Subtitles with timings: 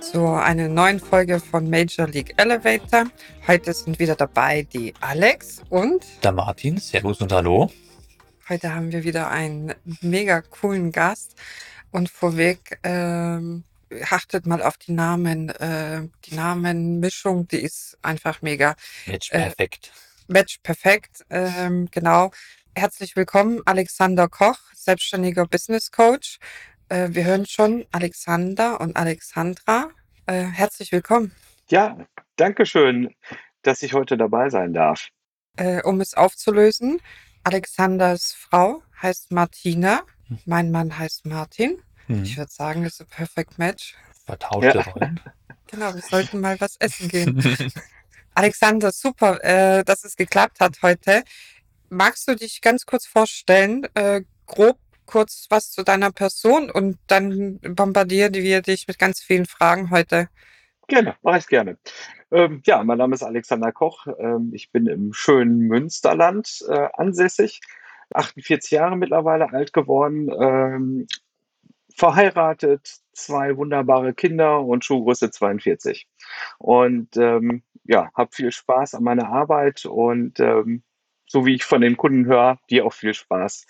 [0.00, 3.04] zu einer neuen Folge von Major League Elevator.
[3.46, 6.78] Heute sind wieder dabei die Alex und der Martin.
[6.78, 7.70] Servus und hallo.
[8.48, 11.36] Heute haben wir wieder einen mega coolen Gast
[11.90, 13.64] und vorweg ähm,
[14.08, 15.50] achtet mal auf die Namen.
[15.50, 18.76] Äh, die Namenmischung, die ist einfach mega.
[19.06, 19.92] Match perfekt.
[20.28, 22.30] Äh, Match perfekt, ähm, genau.
[22.74, 26.38] Herzlich willkommen, Alexander Koch, selbstständiger Business Coach
[26.90, 29.90] äh, wir hören schon Alexander und Alexandra.
[30.30, 31.32] Äh, herzlich willkommen.
[31.70, 33.12] Ja, danke schön,
[33.62, 35.08] dass ich heute dabei sein darf.
[35.56, 37.00] Äh, um es aufzulösen,
[37.42, 40.38] Alexanders Frau heißt Martina, hm.
[40.44, 41.82] mein Mann heißt Martin.
[42.06, 42.22] Hm.
[42.22, 43.96] Ich würde sagen, das ist ein Perfect Match.
[44.24, 44.82] Vertauschte ja.
[44.82, 45.20] Rollen.
[45.66, 47.42] Genau, wir sollten mal was essen gehen.
[48.34, 51.24] Alexander, super, äh, dass es geklappt hat heute.
[51.88, 54.78] Magst du dich ganz kurz vorstellen, äh, grob
[55.10, 60.28] kurz was zu deiner Person und dann bombardieren wir dich mit ganz vielen Fragen heute.
[60.86, 61.78] Gerne, mache ich gerne.
[62.30, 64.06] Ähm, ja, mein Name ist Alexander Koch.
[64.18, 67.60] Ähm, ich bin im schönen Münsterland äh, ansässig,
[68.14, 71.06] 48 Jahre mittlerweile alt geworden, ähm,
[71.96, 76.08] verheiratet, zwei wunderbare Kinder und Schuhgröße 42.
[76.58, 80.82] Und ähm, ja, habe viel Spaß an meiner Arbeit und ähm,
[81.26, 83.66] so wie ich von den Kunden höre, die auch viel Spaß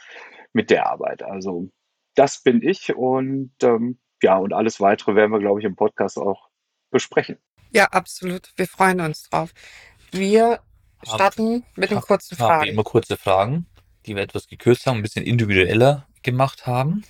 [0.53, 1.23] mit der Arbeit.
[1.23, 1.71] Also
[2.15, 6.19] das bin ich und ähm, ja, und alles weitere werden wir, glaube ich, im Podcast
[6.19, 6.49] auch
[6.91, 7.39] besprechen.
[7.73, 8.53] Ja, absolut.
[8.57, 9.53] Wir freuen uns drauf.
[10.11, 10.61] Wir
[11.03, 12.63] starten hab, mit den kurzen hab, Fragen.
[12.63, 13.67] Hab immer kurze Fragen,
[14.07, 17.05] die wir etwas gekürzt haben, ein bisschen individueller gemacht haben.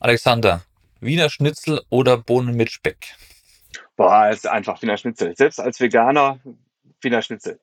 [0.00, 0.62] Alexander,
[1.00, 3.14] Wiener Schnitzel oder Bohnen mit Speck?
[3.96, 5.36] Boah, ist einfach Wiener Schnitzel.
[5.36, 6.40] Selbst als Veganer
[7.02, 7.60] Wiener Schnitzel.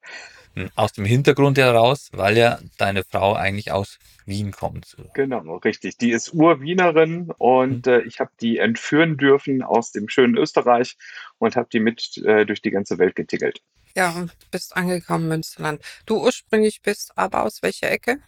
[0.55, 4.97] Hm, aus dem Hintergrund heraus, weil ja deine Frau eigentlich aus Wien kommt.
[5.13, 5.97] Genau, richtig.
[5.97, 7.91] Die ist Urwienerin und mhm.
[7.91, 10.97] äh, ich habe die entführen dürfen aus dem schönen Österreich
[11.37, 13.61] und habe die mit äh, durch die ganze Welt getickelt.
[13.95, 15.81] Ja, und bist angekommen in Münsterland.
[16.05, 18.19] Du ursprünglich bist aber aus welcher Ecke?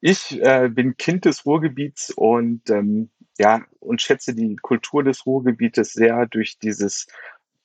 [0.00, 5.92] Ich äh, bin Kind des Ruhrgebiets und ähm, ja, und schätze die Kultur des Ruhrgebietes
[5.92, 7.06] sehr durch dieses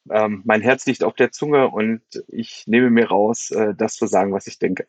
[0.10, 4.08] ähm, mein Herz liegt auf der Zunge und ich nehme mir raus, äh, das zu
[4.08, 4.88] sagen, was ich denke.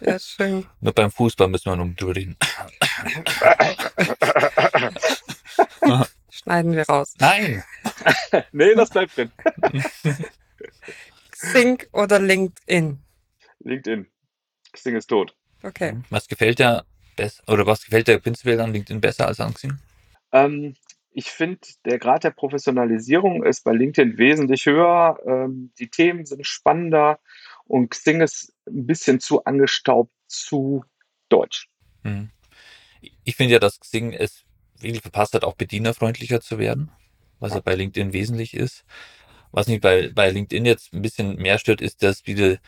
[0.00, 0.66] Ja, schön.
[0.80, 2.36] Nur beim Fußball müssen wir noch drüber reden.
[6.30, 7.14] Schneiden wir raus.
[7.18, 7.62] Nein!
[8.52, 9.32] nee, das bleibt drin.
[11.30, 12.98] Xing oder LinkedIn?
[13.60, 14.06] LinkedIn.
[14.72, 15.34] Xing ist tot.
[15.62, 15.96] Okay.
[16.10, 16.84] Was gefällt dir
[17.16, 19.78] besser oder was gefällt dir prinzipiell an LinkedIn besser als an Xing?
[20.32, 20.74] Ähm,
[21.10, 25.18] ich finde, der Grad der Professionalisierung ist bei LinkedIn wesentlich höher.
[25.26, 27.18] Ähm, die Themen sind spannender
[27.64, 30.84] und Xing ist ein bisschen zu angestaubt, zu
[31.28, 31.68] deutsch.
[32.02, 32.30] Hm.
[33.24, 34.44] Ich finde ja, dass Xing es
[34.78, 36.90] wirklich verpasst hat, auch bedienerfreundlicher zu werden,
[37.40, 38.84] was ja bei LinkedIn wesentlich ist.
[39.50, 42.58] Was mich bei, bei LinkedIn jetzt ein bisschen mehr stört, ist, dass wieder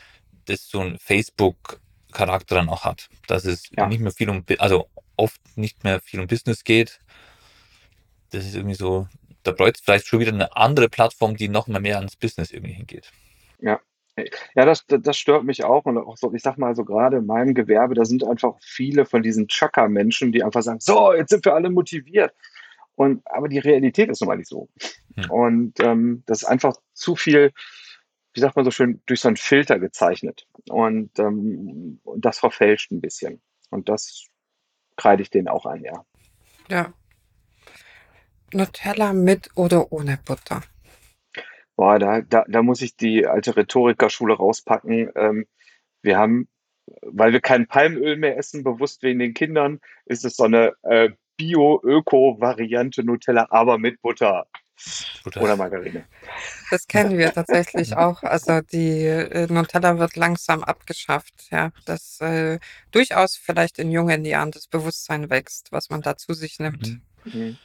[0.47, 3.09] das so ein Facebook-Charakter dann auch hat.
[3.27, 3.87] Dass es ja.
[3.87, 7.01] nicht mehr viel um, also oft nicht mehr viel um Business geht,
[8.31, 9.07] das ist irgendwie so,
[9.43, 12.51] da bräuchte es vielleicht schon wieder eine andere Plattform, die noch mal mehr ans Business
[12.51, 13.11] irgendwie hingeht.
[13.61, 13.81] Ja.
[14.55, 15.87] Ja, das, das stört mich auch.
[15.87, 19.07] Und auch so, ich sag mal so gerade in meinem Gewerbe, da sind einfach viele
[19.07, 22.35] von diesen Chaka-Menschen, die einfach sagen, so, jetzt sind wir alle motiviert.
[22.97, 24.69] Und, aber die Realität ist nun mal nicht so.
[25.17, 25.31] Hm.
[25.31, 27.53] Und ähm, das ist einfach zu viel,
[28.35, 30.47] wie sagt man so schön, durch so einen Filter gezeichnet.
[30.69, 33.41] Und, ähm, das verfälscht ein bisschen.
[33.71, 34.27] Und das
[34.97, 36.05] kreide ich denen auch an, ja.
[36.69, 36.93] Ja,
[38.53, 40.63] Nutella mit oder ohne Butter?
[41.77, 45.11] Boah, da, da, da muss ich die alte Rhetorikerschule rauspacken.
[45.15, 45.47] Ähm,
[46.03, 46.49] wir haben,
[47.03, 51.11] weil wir kein Palmöl mehr essen, bewusst wegen den Kindern, ist es so eine äh,
[51.37, 54.47] Bio-Öko-Variante Nutella, aber mit Butter.
[55.25, 55.43] Butter.
[55.43, 56.05] Oder Margarine.
[56.71, 58.23] Das kennen wir tatsächlich auch.
[58.23, 61.49] Also die äh, Nutella wird langsam abgeschafft.
[61.51, 62.59] Ja, dass äh,
[62.91, 67.01] durchaus vielleicht in jungen Jahren das Bewusstsein wächst, was man da zu sich nimmt.
[67.25, 67.33] Mhm.
[67.33, 67.59] Mhm.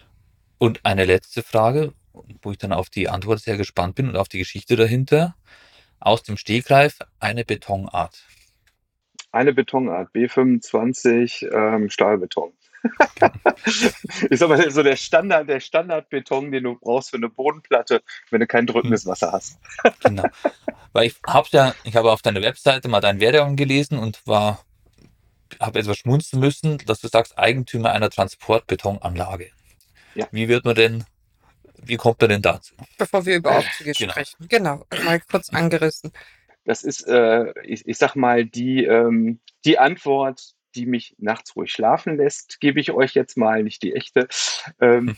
[0.57, 1.94] Und eine letzte Frage,
[2.42, 5.36] wo ich dann auf die Antwort sehr gespannt bin und auf die Geschichte dahinter.
[6.00, 8.25] Aus dem Stegreif eine Betonart.
[9.31, 12.54] Eine Betonart, B25 ähm, Stahlbeton.
[14.30, 18.48] ist aber so der Standard, der Standardbeton, den du brauchst für eine Bodenplatte, wenn du
[18.48, 19.57] kein drückendes Wasser hast.
[20.02, 20.25] Genau.
[20.94, 24.63] Weil ich habe ja, ich habe auf deiner Webseite mal deinen Werdegang gelesen und war,
[25.60, 29.50] habe etwas schmunzeln müssen, dass du sagst, Eigentümer einer Transportbetonanlage.
[30.16, 30.28] Ja.
[30.32, 31.04] Wie wird man denn,
[31.84, 32.74] wie kommt man denn dazu?
[32.98, 34.12] Bevor wir über Aufzüge Genau.
[34.12, 34.48] sprechen.
[34.50, 36.12] Genau, mal kurz angerissen.
[36.64, 40.42] Das ist, äh, ich, ich sag mal, die, ähm, die Antwort,
[40.74, 44.28] die mich nachts ruhig schlafen lässt, gebe ich euch jetzt mal, nicht die echte.
[44.80, 45.16] Ähm,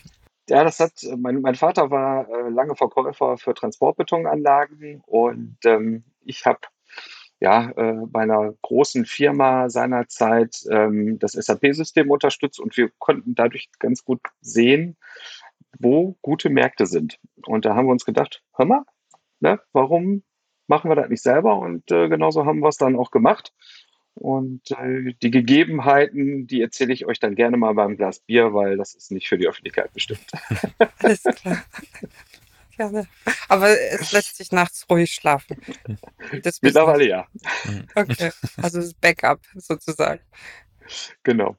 [0.48, 6.44] ja, das hat, mein, mein Vater war äh, lange Verkäufer für Transportbetonanlagen und ähm, ich
[6.46, 6.60] habe
[7.40, 13.68] ja äh, bei einer großen Firma seinerzeit ähm, das SAP-System unterstützt und wir konnten dadurch
[13.78, 14.96] ganz gut sehen,
[15.78, 17.18] wo gute Märkte sind.
[17.46, 18.82] Und da haben wir uns gedacht, hör mal,
[19.40, 20.24] ne, warum
[20.66, 21.58] machen wir das nicht selber?
[21.58, 23.52] Und äh, genauso haben wir es dann auch gemacht.
[24.14, 28.76] Und äh, die Gegebenheiten, die erzähle ich euch dann gerne mal beim Glas Bier, weil
[28.76, 30.26] das ist nicht für die Öffentlichkeit bestimmt.
[30.98, 31.64] Alles klar.
[32.78, 33.08] Gerne.
[33.48, 35.60] Aber es lässt sich nachts ruhig schlafen.
[36.44, 37.26] Das Mittlerweile ja,
[37.96, 38.30] Okay,
[38.62, 40.20] also das Backup sozusagen.
[41.24, 41.56] genau.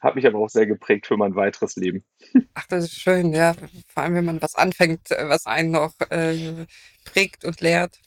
[0.00, 2.04] Hat mich aber auch sehr geprägt für mein weiteres Leben.
[2.54, 3.54] Ach, das ist schön, ja.
[3.88, 6.66] Vor allem, wenn man was anfängt, äh, was einen noch äh,
[7.04, 8.00] prägt und lehrt.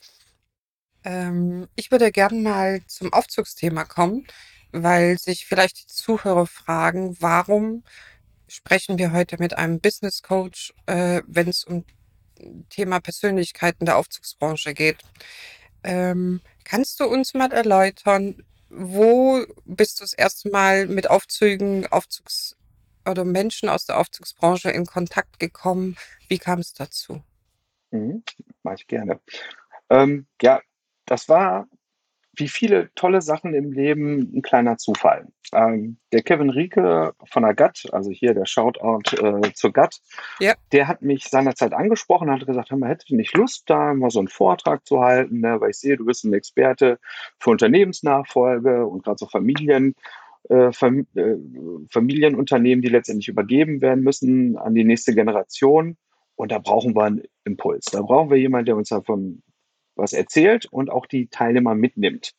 [1.04, 4.26] Ähm, ich würde gern mal zum Aufzugsthema kommen,
[4.72, 7.84] weil sich vielleicht die Zuhörer fragen, warum
[8.48, 11.84] sprechen wir heute mit einem Business Coach, äh, wenn es um
[12.70, 14.98] Thema Persönlichkeiten der Aufzugsbranche geht.
[15.82, 22.56] Ähm, kannst du uns mal erläutern, wo bist du das erste Mal mit Aufzügen, Aufzugs
[23.08, 25.96] oder Menschen aus der Aufzugsbranche in Kontakt gekommen?
[26.28, 27.22] Wie kam es dazu?
[27.90, 28.24] Mhm,
[28.62, 29.20] Mache ich gerne.
[29.90, 30.60] Ähm, ja,
[31.04, 31.68] das war
[32.36, 35.28] wie viele tolle Sachen im Leben ein kleiner Zufall.
[35.52, 40.00] Ähm, der Kevin Rieke von der GATT, also hier der Shoutout äh, zur GATT,
[40.40, 40.54] Ja.
[40.72, 44.10] der hat mich seinerzeit angesprochen, hat gesagt, hör mal, hättest du nicht Lust, da mal
[44.10, 45.60] so einen Vortrag zu halten, ne?
[45.60, 46.98] weil ich sehe, du bist ein Experte
[47.38, 49.94] für Unternehmensnachfolge und gerade so Familien,
[50.48, 51.36] äh, Fam äh,
[51.90, 55.96] Familienunternehmen, die letztendlich übergeben werden müssen an die nächste Generation.
[56.36, 57.86] Und da brauchen wir einen Impuls.
[57.86, 59.42] Da brauchen wir jemanden, der uns davon
[59.96, 62.34] was erzählt und auch die Teilnehmer mitnimmt.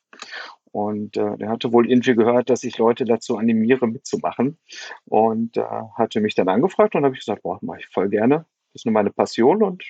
[0.71, 4.57] Und äh, der hatte wohl irgendwie gehört, dass ich Leute dazu animiere, mitzumachen.
[5.05, 5.63] Und äh,
[5.95, 8.45] hatte mich dann angefragt und habe ich gesagt, boah, mache ich voll gerne.
[8.73, 9.85] Das ist nur meine Passion und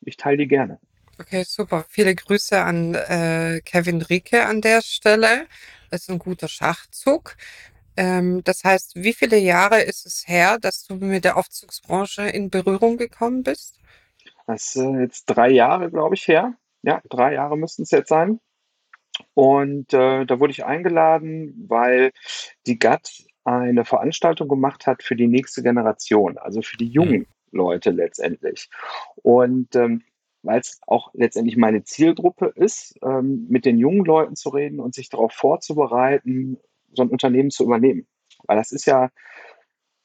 [0.00, 0.80] ich teile die gerne.
[1.20, 1.84] Okay, super.
[1.88, 5.46] Viele Grüße an äh, Kevin Rieke an der Stelle.
[5.90, 7.36] Das ist ein guter Schachzug.
[7.96, 12.48] Ähm, das heißt, wie viele Jahre ist es her, dass du mit der Aufzugsbranche in
[12.48, 13.78] Berührung gekommen bist?
[14.46, 16.54] Das ist äh, jetzt drei Jahre, glaube ich, her.
[16.82, 18.40] Ja, drei Jahre müssten es jetzt sein.
[19.34, 22.12] Und äh, da wurde ich eingeladen, weil
[22.66, 27.90] die GATT eine Veranstaltung gemacht hat für die nächste Generation, also für die jungen Leute
[27.90, 28.68] letztendlich.
[29.22, 30.02] Und ähm,
[30.42, 34.94] weil es auch letztendlich meine Zielgruppe ist, ähm, mit den jungen Leuten zu reden und
[34.94, 36.58] sich darauf vorzubereiten,
[36.92, 38.06] so ein Unternehmen zu übernehmen.
[38.44, 39.10] Weil das ist ja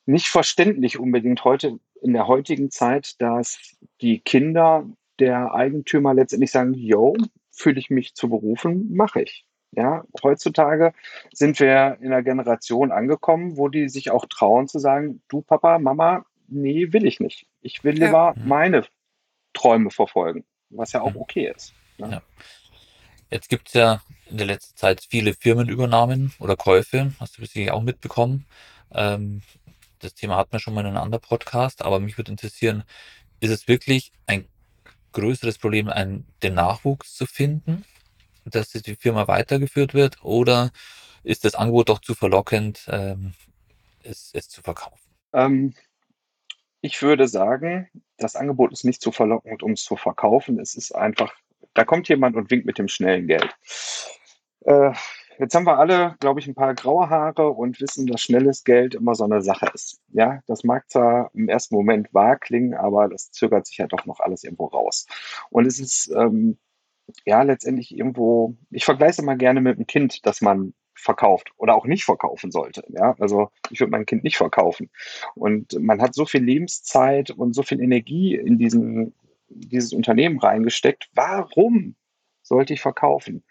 [0.06, 6.74] nicht verständlich unbedingt heute in der heutigen Zeit, dass die Kinder der Eigentümer letztendlich sagen,
[6.74, 7.16] yo,
[7.52, 9.46] fühle ich mich zu berufen, mache ich.
[9.76, 10.94] Ja, heutzutage
[11.34, 15.80] sind wir in einer Generation angekommen, wo die sich auch trauen zu sagen, du Papa,
[15.80, 17.48] Mama, nee, will ich nicht.
[17.62, 18.06] Ich will Ja.
[18.06, 18.50] lieber Mhm.
[18.50, 18.86] meine
[19.54, 21.22] Träume verfolgen, was ja auch Mhm.
[21.22, 21.74] okay ist.
[21.98, 22.12] Ne?
[22.12, 22.22] Ja.
[23.32, 27.74] Jetzt gibt es ja in der letzten Zeit viele Firmenübernahmen oder Käufe, hast du sicher
[27.74, 28.46] auch mitbekommen.
[28.92, 29.42] Ähm,
[30.00, 32.84] das Thema hatten wir schon mal in einem anderen Podcast, aber mich würde interessieren,
[33.40, 34.48] ist es wirklich ein
[35.14, 37.86] größeres Problem, einen, den Nachwuchs zu finden,
[38.46, 40.72] dass die Firma weitergeführt wird, oder
[41.24, 43.34] ist das Angebot doch zu verlockend, ähm,
[44.04, 45.10] es, es zu verkaufen?
[45.34, 45.74] Ähm,
[46.82, 50.60] ich würde sagen, das Angebot ist nicht zu verlockend, um es zu verkaufen.
[50.60, 51.34] Es ist einfach,
[51.74, 53.56] da kommt jemand und winkt mit dem schnellen Geld.
[54.66, 54.94] Äh,
[55.40, 58.96] jetzt haben wir alle, glaube ich, ein paar graue Haare und wissen, dass schnelles Geld
[58.96, 60.02] immer so eine Sache ist.
[60.10, 64.06] Ja, das mag zwar im ersten Moment wahr klingen, aber das zögert sich ja doch
[64.06, 65.08] noch alles irgendwo raus.
[65.50, 66.58] Und es ist ähm,
[67.26, 71.76] ja letztendlich irgendwo, ich vergleiche es immer gerne mit einem Kind, das man verkauft oder
[71.76, 72.84] auch nicht verkaufen sollte.
[72.90, 74.90] Ja, also ich würde mein Kind nicht verkaufen.
[75.36, 79.14] Und man hat so viel Lebenszeit und so viel Energie in diesen,
[79.50, 81.10] dieses Unternehmen reingesteckt.
[81.14, 81.96] Warum
[82.44, 83.44] sollte ich verkaufen?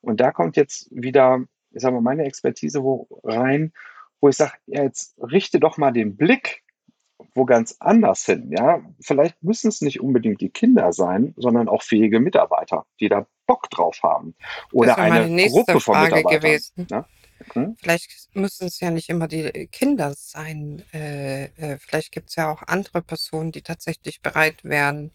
[0.00, 3.72] Und da kommt jetzt wieder, ich sag mal, meine Expertise wo rein,
[4.20, 6.62] wo ich sage, ja, jetzt richte doch mal den Blick
[7.34, 8.50] wo ganz anders hin.
[8.56, 13.26] Ja, vielleicht müssen es nicht unbedingt die Kinder sein, sondern auch fähige Mitarbeiter, die da
[13.46, 14.34] Bock drauf haben.
[14.72, 16.40] Oder eine Gruppe von Frage Mitarbeitern.
[16.40, 16.86] gewesen.
[16.90, 17.06] Ja?
[17.54, 17.76] Mhm.
[17.80, 20.82] Vielleicht müssen es ja nicht immer die Kinder sein.
[20.92, 25.12] Äh, äh, vielleicht gibt es ja auch andere Personen, die tatsächlich bereit wären,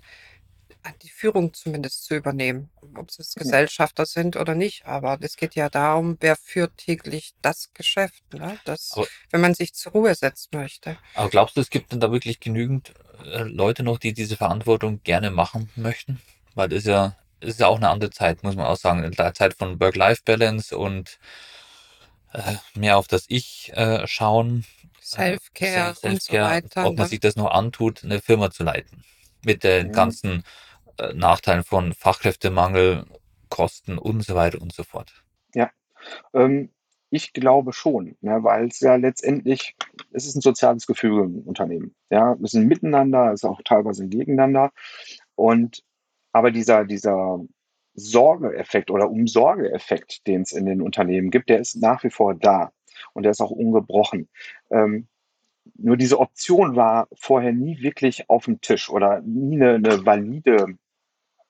[1.03, 4.85] die Führung zumindest zu übernehmen, ob es jetzt Gesellschafter sind oder nicht.
[4.85, 8.59] Aber es geht ja darum, wer führt täglich das Geschäft, ne?
[8.65, 10.97] Das, Aber, wenn man sich zur Ruhe setzen möchte.
[11.13, 15.01] aber glaubst du, es gibt denn da wirklich genügend äh, Leute noch, die diese Verantwortung
[15.03, 16.21] gerne machen möchten?
[16.53, 19.03] Weil das ist ja, das ist ja auch eine andere Zeit, muss man auch sagen.
[19.03, 21.19] In der Zeit von Work-Life-Balance und
[22.33, 27.09] äh, mehr auf das Ich äh, schauen, äh, Self-Care und so weiter, ob man ne?
[27.09, 29.03] sich das noch antut, eine Firma zu leiten.
[29.43, 29.91] Mit den Mhm.
[29.91, 30.43] ganzen
[31.13, 33.05] Nachteilen von Fachkräftemangel,
[33.49, 35.23] Kosten und so weiter und so fort.
[35.53, 35.69] Ja,
[36.33, 36.69] ähm,
[37.09, 39.75] ich glaube schon, ne, weil es ja letztendlich,
[40.11, 41.95] es ist ein soziales Gefüge im Unternehmen.
[42.09, 44.71] Ja, es ist ein Miteinander, es ist auch teilweise ein Gegeneinander.
[45.35, 45.83] Und
[46.33, 47.39] aber dieser, dieser
[47.93, 52.71] Sorgeeffekt oder Umsorgeeffekt, den es in den Unternehmen gibt, der ist nach wie vor da
[53.13, 54.27] und der ist auch ungebrochen.
[54.69, 55.07] Ähm,
[55.75, 60.77] nur diese Option war vorher nie wirklich auf dem Tisch oder nie eine, eine valide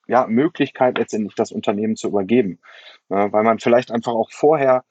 [0.07, 2.59] ja, Möglichkeit, letztendlich das Unternehmen zu übergeben.
[3.09, 4.83] Ja, weil man vielleicht einfach auch vorher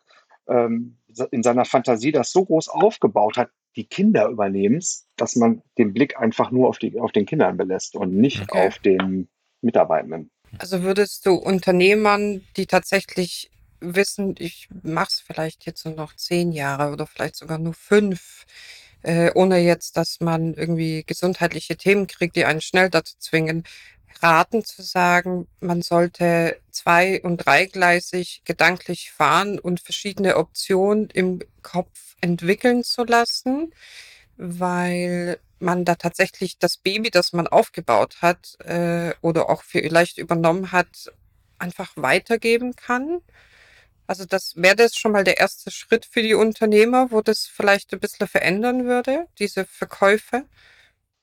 [0.49, 0.99] ähm,
[1.31, 6.19] in seiner Fantasie das so groß aufgebaut hat, die Kinder übernehmens, dass man den Blick
[6.19, 8.67] einfach nur auf, die, auf den Kindern belässt und nicht Okay.
[8.67, 9.29] auf den
[9.63, 10.31] Mitarbeitenden.
[10.59, 16.53] Also würdest du Unternehmern, die tatsächlich wissen, ich mache es vielleicht jetzt nur noch zehn
[16.53, 18.47] Jahre oder vielleicht sogar nur fünf,
[19.03, 23.65] äh, ohne jetzt, dass man irgendwie gesundheitliche Themen kriegt, die einen schnell dazu zwingen,
[24.23, 32.17] raten zu sagen, man sollte zwei- und dreigleisig gedanklich fahren und verschiedene Optionen im Kopf
[32.21, 33.73] entwickeln zu lassen,
[34.37, 40.73] weil man da tatsächlich das Baby, das man aufgebaut hat äh, oder auch vielleicht übernommen
[40.73, 41.13] hat,
[41.59, 43.21] einfach weitergeben kann.
[44.07, 47.93] Also das wäre das schon mal der erste Schritt für die Unternehmer, wo das vielleicht
[47.93, 50.45] ein bisschen verändern würde, diese Verkäufe.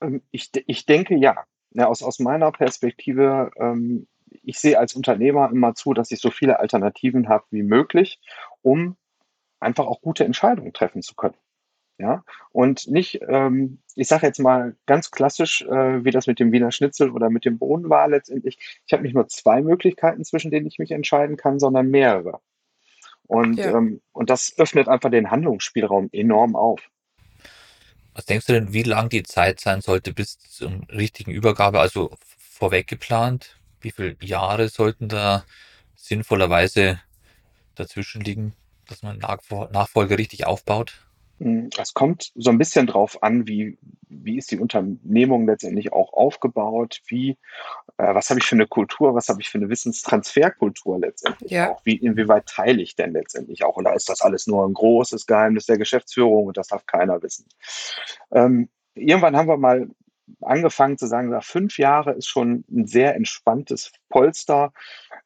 [0.02, 1.46] Ähm, ich, ich denke ja.
[1.74, 4.08] Ja aus, aus meiner Perspektive, ähm,
[4.44, 8.20] ich sehe als Unternehmer immer zu, dass ich so viele Alternativen habe wie möglich,
[8.62, 8.96] um
[9.60, 11.36] einfach auch gute Entscheidungen treffen zu können.
[11.98, 16.52] Ja, und nicht, ähm, ich sage jetzt mal ganz klassisch, äh, wie das mit dem
[16.52, 18.58] Wiener Schnitzel oder mit dem Bohnen war letztendlich.
[18.88, 22.40] Ich habe nicht nur zwei Möglichkeiten, zwischen denen ich mich entscheiden kann, sondern mehrere.
[23.28, 23.78] Und, Ja.
[23.78, 26.82] ähm, und das öffnet einfach den Handlungsspielraum enorm auf.
[28.16, 32.18] Was denkst du denn, wie lang die Zeit sein sollte bis zum richtigen Übergabe, also
[32.38, 33.58] vorweg geplant?
[33.80, 35.46] Wie viele Jahre sollten da
[35.96, 37.02] sinnvollerweise
[37.76, 38.56] dazwischen liegen,
[38.88, 41.06] dass man Nachfol- Nachfolge richtig aufbaut?
[41.80, 43.80] Es kommt so ein bisschen drauf an, wie,
[44.10, 47.32] wie ist die Unternehmung letztendlich auch aufgebaut, wie,
[47.98, 51.72] äh, was habe ich für eine Kultur, was habe ich für eine Wissenstransferkultur letztendlich Ja.
[51.72, 55.26] auch, wie, inwieweit teile ich denn letztendlich auch, oder ist das alles nur ein großes
[55.26, 57.48] Geheimnis der Geschäftsführung und das darf keiner wissen.
[58.32, 59.90] Ähm, irgendwann haben wir mal
[60.42, 64.74] angefangen zu sagen, nach fünf Jahre ist schon ein sehr entspanntes Polster,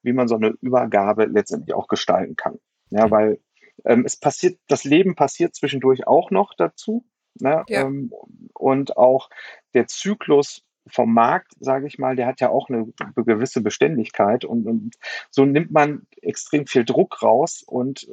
[0.02, 2.58] wie man so eine Übergabe letztendlich auch gestalten kann.
[2.90, 3.40] Ja, weil
[3.84, 7.06] ähm, es passiert, das Leben passiert zwischendurch auch noch dazu.
[7.40, 7.64] Ne?
[7.68, 7.82] Ja.
[7.82, 8.12] Ähm,
[8.54, 9.30] und auch
[9.74, 14.68] der Zyklus vom Markt, sage ich mal, der hat ja auch eine gewisse Beständigkeit und,
[14.68, 14.96] und
[15.32, 18.08] so nimmt man extrem viel Druck raus und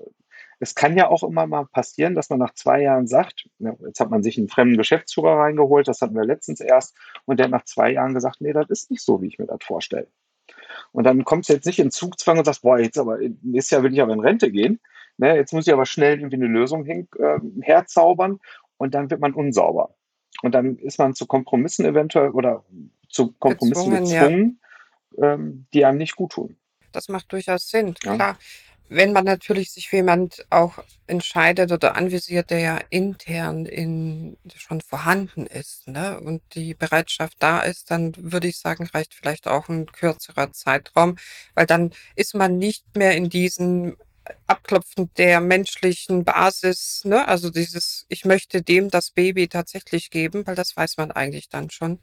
[0.59, 3.99] es kann ja auch immer mal passieren, dass man nach zwei Jahren sagt, ja, jetzt
[3.99, 7.50] hat man sich einen fremden Geschäftsführer reingeholt, das hatten wir letztens erst, und der hat
[7.50, 10.07] nach zwei Jahren gesagt, nee, das ist nicht so, wie ich mir das vorstelle.
[10.92, 13.83] Und dann kommst du jetzt nicht in Zugzwang und sagst, boah, jetzt aber, nächstes Jahr
[13.83, 14.81] will ich aber in Rente gehen.
[15.23, 18.41] Ne, jetzt muss ich aber schnell irgendwie eine Lösung hin, äh, herzaubern
[18.76, 19.95] und dann wird man unsauber.
[20.43, 22.64] Und dann ist man zu Kompromissen eventuell oder
[23.09, 24.61] zu Kompromissen Gezwungen,
[25.17, 25.35] ja.
[25.35, 26.57] ähm, die einem nicht gut tun.
[26.91, 28.17] Das macht durchaus Sinn, Ja.
[28.17, 28.38] klar.
[28.88, 34.81] Wenn man natürlich sich für jemand auch entscheidet oder anvisiert, der ja intern in, schon
[34.81, 39.69] vorhanden ist, ne, und die Bereitschaft da ist, dann würde ich sagen, reicht vielleicht auch
[39.69, 41.14] ein kürzerer Zeitraum,
[41.55, 43.97] weil dann ist man nicht mehr in diesem
[44.47, 50.55] Abklopfen der menschlichen Basis, ne, also dieses, ich möchte dem das Baby tatsächlich geben, weil
[50.55, 51.99] das weiß man eigentlich dann schon.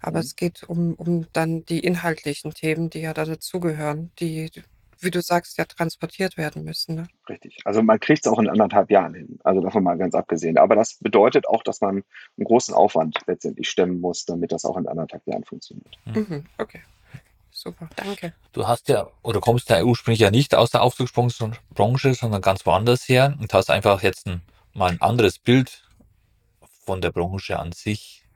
[0.00, 0.24] Aber Mhm.
[0.24, 4.50] es geht um, um dann die inhaltlichen Themen, die ja da dazugehören, die,
[5.00, 6.96] wie du sagst, ja transportiert werden müssen.
[6.96, 7.06] Ne?
[7.28, 7.58] Richtig.
[7.64, 9.38] Also man kriegt es auch in anderthalb Jahren hin.
[9.44, 10.58] Also davon mal ganz abgesehen.
[10.58, 12.04] Aber das bedeutet auch, dass man
[12.36, 15.96] einen großen Aufwand letztendlich stemmen muss, damit das auch in anderthalb Jahren funktioniert.
[16.04, 16.80] Mhm, okay.
[17.64, 18.34] Super, danke.
[18.52, 23.08] Du hast ja, oder kommst ja ursprünglich ja nicht aus der Aufzugsbranche, sondern ganz woanders
[23.08, 24.42] her und hast einfach jetzt ein,
[24.74, 25.82] mal ein anderes Bild
[26.84, 28.28] von der Branche an sich.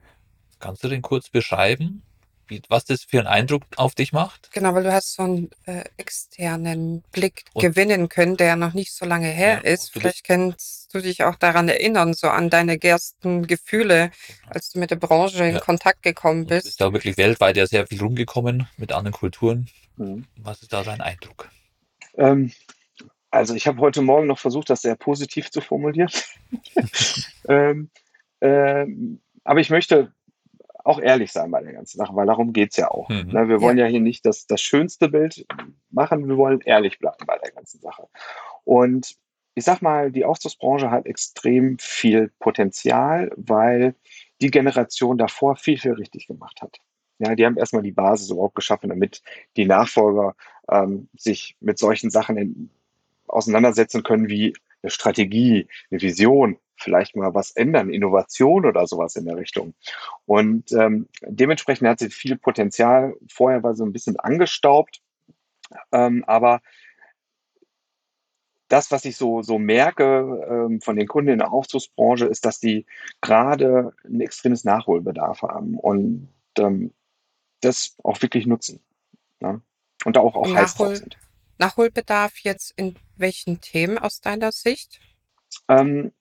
[0.59, 2.01] Kannst du den kurz beschreiben?
[2.49, 4.49] Wie, was das für einen Eindruck auf dich macht.
[4.51, 8.93] Genau, weil du hast so einen äh, externen Blick Und- gewinnen können, der noch nicht
[8.93, 9.91] so lange her Ja, ist.
[9.91, 14.11] Vielleicht kannst du dich auch daran erinnern, so an deine ersten Gefühle,
[14.47, 15.59] als du mit der Branche in Ja.
[15.59, 16.79] Kontakt gekommen Du bist bist.
[16.79, 19.69] ja wirklich weltweit ja sehr viel rumgekommen mit anderen Kulturen.
[19.97, 20.25] Mhm.
[20.37, 21.49] Was ist da dein Eindruck?
[22.17, 22.51] Ähm,
[23.31, 26.09] also ich habe heute Morgen noch versucht, das sehr positiv zu formulieren.
[27.47, 27.89] ähm,
[28.41, 30.11] ähm, aber ich möchte
[30.83, 33.09] auch ehrlich sein bei der ganzen Sache, weil darum geht's ja auch.
[33.09, 33.31] Mhm.
[33.31, 33.85] Ne, wir wollen ja.
[33.85, 35.45] hier nicht das, das schönste Bild
[35.89, 38.07] machen, wir wollen ehrlich bleiben bei der ganzen Sache.
[38.63, 39.15] Und
[39.55, 43.95] ich sag mal, die Aufzugsbranche hat extrem viel Potenzial, weil
[44.41, 46.79] die Generation davor viel, viel richtig gemacht hat.
[47.19, 49.21] Ja, die haben erstmal die Basis überhaupt geschaffen, damit
[49.57, 50.35] die Nachfolger
[50.71, 52.69] ähm, sich mit solchen Sachen in,
[53.27, 59.25] auseinandersetzen können wie eine Strategie, eine Vision, vielleicht mal was ändern, Innovation oder sowas in
[59.25, 59.73] der Richtung.
[60.25, 63.15] Und ähm, dementsprechend hat sie viel Potenzial.
[63.31, 65.01] Vorher war sie ein bisschen angestaubt,
[65.91, 66.61] ähm, aber
[68.69, 72.59] das, was ich so, so merke ähm, von den Kunden in der Aufzugsbranche, ist, dass
[72.59, 72.85] die
[73.19, 76.93] gerade ein extremes Nachholbedarf haben und ähm,
[77.61, 78.79] das auch wirklich nutzen.
[79.39, 79.61] Ne?
[80.05, 81.17] Und da auch, auch Und heiß drauf Nachhol- sind.
[81.57, 85.01] Nachholbedarf jetzt in welchen Themen aus deiner Sicht?
[85.67, 86.13] Ähm,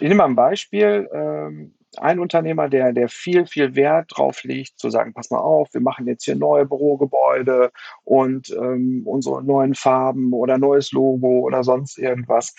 [0.00, 1.08] ich nehme mal ein Beispiel.
[1.12, 5.72] Ähm, ein Unternehmer, der, der viel, viel Wert drauf legt, zu sagen, pass mal auf,
[5.72, 7.72] wir machen jetzt hier neue Bürogebäude
[8.04, 12.54] und ähm, unsere neuen Farben oder neues Logo oder sonst irgendwas,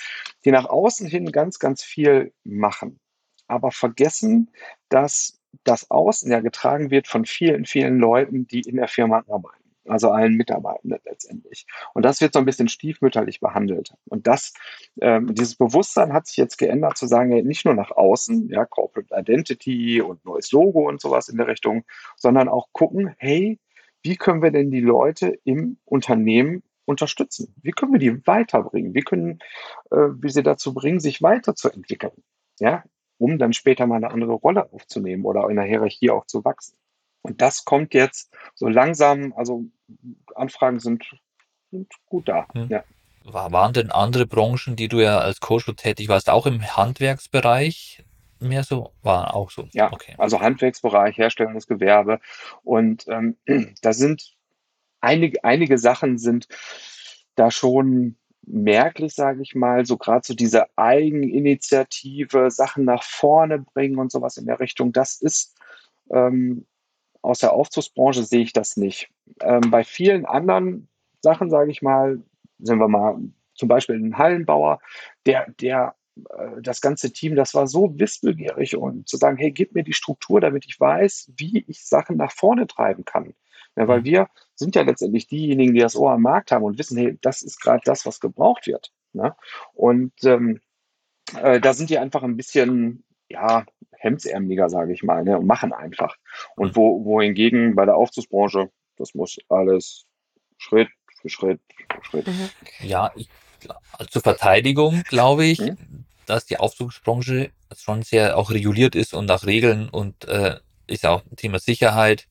[0.45, 2.99] die nach außen hin ganz, ganz viel machen,
[3.47, 4.51] aber vergessen,
[4.89, 9.58] dass das Außen ja getragen wird von vielen, vielen Leuten, die in der Firma arbeiten.
[9.89, 11.65] Also allen Mitarbeitenden letztendlich.
[11.93, 13.93] Und das wird so ein bisschen stiefmütterlich behandelt.
[14.05, 14.53] Und das,
[15.01, 19.13] ähm, dieses Bewusstsein hat sich jetzt geändert, zu sagen, nicht nur nach außen, ja, Corporate
[19.15, 23.59] Identity und neues Logo und sowas in der Richtung, sondern auch gucken, hey,
[24.03, 27.53] wie können wir denn die Leute im Unternehmen unterstützen?
[27.61, 28.93] Wie können wir die weiterbringen?
[28.93, 29.39] Wie können
[29.91, 32.23] äh, wir sie dazu bringen, sich weiterzuentwickeln?
[32.59, 32.83] Ja,
[33.17, 36.77] um dann später mal eine andere Rolle aufzunehmen oder in der Hierarchie auch zu wachsen.
[37.21, 39.65] Und das kommt jetzt so langsam, also
[40.35, 41.03] Anfragen sind,
[41.71, 42.47] sind gut da.
[42.53, 42.67] Hm.
[42.69, 42.83] Ja.
[43.23, 48.03] War, waren denn andere Branchen, die du ja als Coach tätig warst, auch im Handwerksbereich
[48.39, 48.93] mehr so?
[49.01, 49.67] War auch so.
[49.73, 50.15] Ja, Okay.
[50.17, 52.19] also Handwerksbereich, Herstellungsgewerbe.
[52.63, 53.37] Und ähm,
[53.81, 54.35] da sind
[55.01, 56.47] einige, einige Sachen sind
[57.35, 63.99] da schon merklich, sage ich mal, so gerade so diese Eigeninitiative, Sachen nach vorne bringen
[63.99, 65.55] und sowas in der Richtung, das ist
[66.11, 66.65] ähm,
[67.21, 69.09] aus der Aufzugsbranche sehe ich das nicht.
[69.41, 70.87] Ähm, bei vielen anderen
[71.21, 72.21] Sachen, sage ich mal,
[72.59, 73.19] sind wir mal
[73.55, 74.79] zum Beispiel ein Hallenbauer,
[75.25, 79.73] der, der äh, das ganze Team, das war so wissbegierig und zu sagen, hey, gib
[79.75, 83.33] mir die Struktur, damit ich weiß, wie ich Sachen nach vorne treiben kann.
[83.75, 84.05] Ja, weil Mhm.
[84.05, 87.41] wir sind ja letztendlich diejenigen, die das Ohr am Markt haben und wissen, hey, das
[87.41, 88.91] ist gerade das, was gebraucht wird.
[89.13, 89.35] Ne?
[89.73, 90.59] Und ähm,
[91.41, 93.65] äh, da sind die einfach ein bisschen, ja,
[93.99, 96.15] hemdsärmeliger, sage ich mal, ne, und machen einfach.
[96.55, 100.05] Und wo, wohingegen bei der Aufzugsbranche, das muss alles
[100.57, 100.89] Schritt
[101.21, 101.61] für Schritt
[101.93, 102.27] für Schritt.
[102.27, 102.49] Mhm.
[102.81, 103.29] Ja, ich,
[104.09, 106.05] zur Verteidigung glaube ich, Mhm.
[106.25, 111.11] dass die Aufzugsbranche schon sehr auch reguliert ist und nach Regeln und äh, ist ja
[111.11, 112.27] auch ein Thema Sicherheit,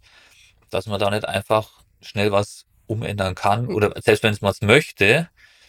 [0.70, 3.74] dass man da nicht einfach schnell was umändern kann Mhm.
[3.74, 5.28] oder selbst wenn es man es möchte,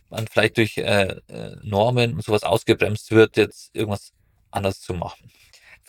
[0.10, 4.14] man vielleicht durch äh, äh, Normen und sowas ausgebremst wird, jetzt irgendwas
[4.52, 5.32] anders zu machen.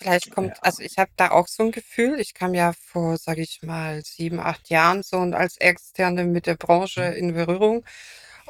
[0.00, 0.62] Vielleicht kommt, Ja.
[0.62, 4.02] also ich habe da auch so ein Gefühl, ich kam ja vor, sage ich mal,
[4.02, 7.16] sieben, acht Jahren so und als Externe mit der Branche Mhm.
[7.16, 7.84] in Berührung.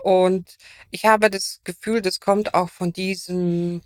[0.03, 0.57] Und
[0.91, 3.83] ich habe das Gefühl, das kommt auch von diesem,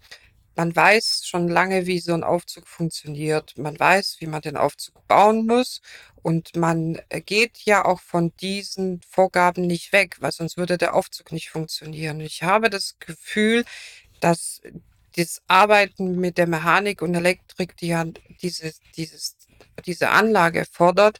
[0.56, 3.56] man weiß schon lange, wie so ein Aufzug funktioniert.
[3.58, 5.80] Man weiß, wie man den Aufzug bauen muss.
[6.22, 10.94] Und man äh, geht ja auch von diesen Vorgaben nicht weg, weil sonst würde der
[10.94, 12.20] Aufzug nicht funktionieren.
[12.20, 13.64] Ich habe das Gefühl,
[14.20, 14.60] dass
[15.16, 18.04] das Arbeiten mit der Mechanik und Elektrik, die ja
[18.42, 19.36] dieses, dieses,
[19.86, 21.18] diese Anlage fordert,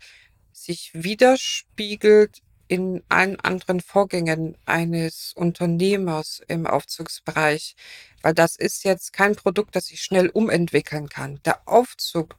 [0.52, 7.76] sich widerspiegelt in allen anderen Vorgängen eines Unternehmers im Aufzugsbereich.
[8.22, 11.40] Weil das ist jetzt kein Produkt, das ich schnell umentwickeln kann.
[11.44, 12.37] Der Aufzug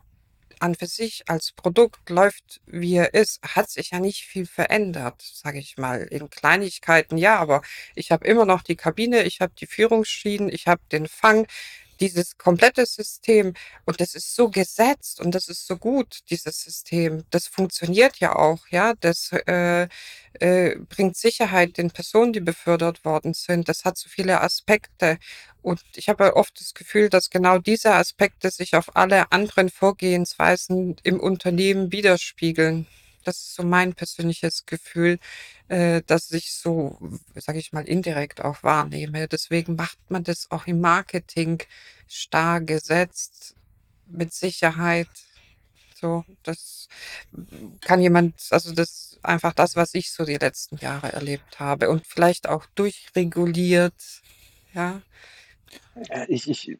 [0.59, 5.21] an für sich als Produkt läuft, wie er ist, hat sich ja nicht viel verändert,
[5.21, 6.03] sage ich mal.
[6.03, 7.61] In Kleinigkeiten ja, aber
[7.95, 11.47] ich habe immer noch die Kabine, ich habe die Führungsschienen, ich habe den Fang,
[11.99, 13.53] dieses komplette System.
[13.85, 17.23] Und das ist so gesetzt und das ist so gut, dieses System.
[17.29, 18.93] Das funktioniert ja auch, ja.
[18.99, 19.87] Das äh,
[20.39, 23.69] äh, bringt Sicherheit den Personen, die befördert worden sind.
[23.69, 25.17] Das hat so viele Aspekte.
[25.61, 30.95] Und ich habe oft das Gefühl, dass genau diese Aspekte sich auf alle anderen Vorgehensweisen
[31.03, 32.87] im Unternehmen widerspiegeln.
[33.25, 35.19] Das ist so mein persönliches Gefühl,
[35.67, 36.97] äh, dass ich so,
[37.35, 39.27] sage ich mal, indirekt auch wahrnehme.
[39.27, 41.61] Deswegen macht man das auch im Marketing
[42.07, 43.55] starr gesetzt,
[44.07, 45.09] mit Sicherheit.
[45.95, 46.87] So, das
[47.81, 51.89] kann jemand, also das ist einfach das, was ich so die letzten Jahre erlebt habe
[51.89, 54.21] und vielleicht auch durchreguliert.
[54.73, 55.01] Ja.
[56.09, 56.77] Äh, ich, ich, äh,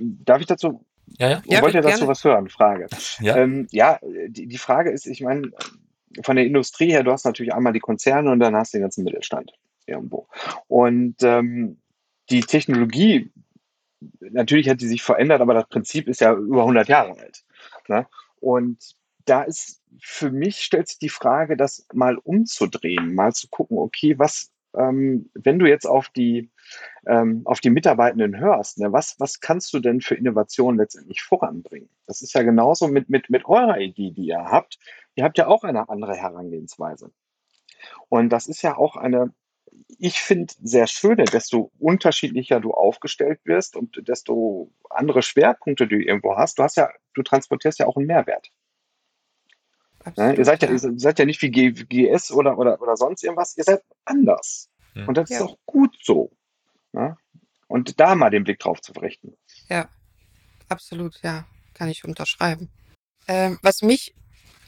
[0.00, 0.84] darf ich dazu
[1.18, 1.42] Ja, ja.
[1.44, 2.08] Ich Ja, wollte ja dazu gerne.
[2.10, 2.86] was hören, Frage.
[3.20, 3.36] Ja.
[3.36, 5.50] Ähm, ja, die, die Frage ist, ich meine,
[6.22, 8.82] von der Industrie her, du hast natürlich einmal die Konzerne und dann hast du den
[8.82, 9.52] ganzen Mittelstand
[9.86, 10.28] irgendwo.
[10.68, 11.78] Und ähm,
[12.30, 13.32] die Technologie,
[14.20, 17.44] natürlich hat die sich verändert, aber das Prinzip ist ja über 100 Jahre alt.
[17.88, 18.06] Ne?
[18.40, 23.78] Und da ist für mich stellt sich die Frage, das mal umzudrehen, mal zu gucken,
[23.78, 26.50] okay, was, ähm, wenn du jetzt auf die
[27.06, 31.88] ähm, auf die Mitarbeitenden hörst, ne, was, was kannst du denn für Innovationen letztendlich voranbringen?
[32.06, 34.78] Das ist ja genauso mit, mit, mit eurer Idee, die ihr habt.
[35.14, 37.10] Ihr habt ja auch eine andere Herangehensweise.
[38.08, 39.32] Und das ist ja auch eine,
[39.98, 46.36] ich finde, sehr schöne, desto unterschiedlicher du aufgestellt wirst und desto andere Schwerpunkte du irgendwo
[46.36, 46.58] hast.
[46.58, 48.50] Du hast ja, du transportierst ja auch einen Mehrwert.
[50.16, 50.34] Ne?
[50.34, 50.74] Absolut, Ihr seid ja, ja.
[50.74, 54.70] ihr seid ja nicht wie GS oder, oder, oder sonst irgendwas, ihr seid anders.
[54.94, 55.08] Hm.
[55.08, 55.46] Und das ist Ja.
[55.46, 56.30] auch gut so.
[56.96, 57.16] Ne?
[57.68, 59.36] Und da mal den Blick drauf zu richten.
[59.68, 59.88] Ja,
[60.68, 62.70] absolut, ja, kann ich unterschreiben.
[63.28, 64.14] Ähm, was mich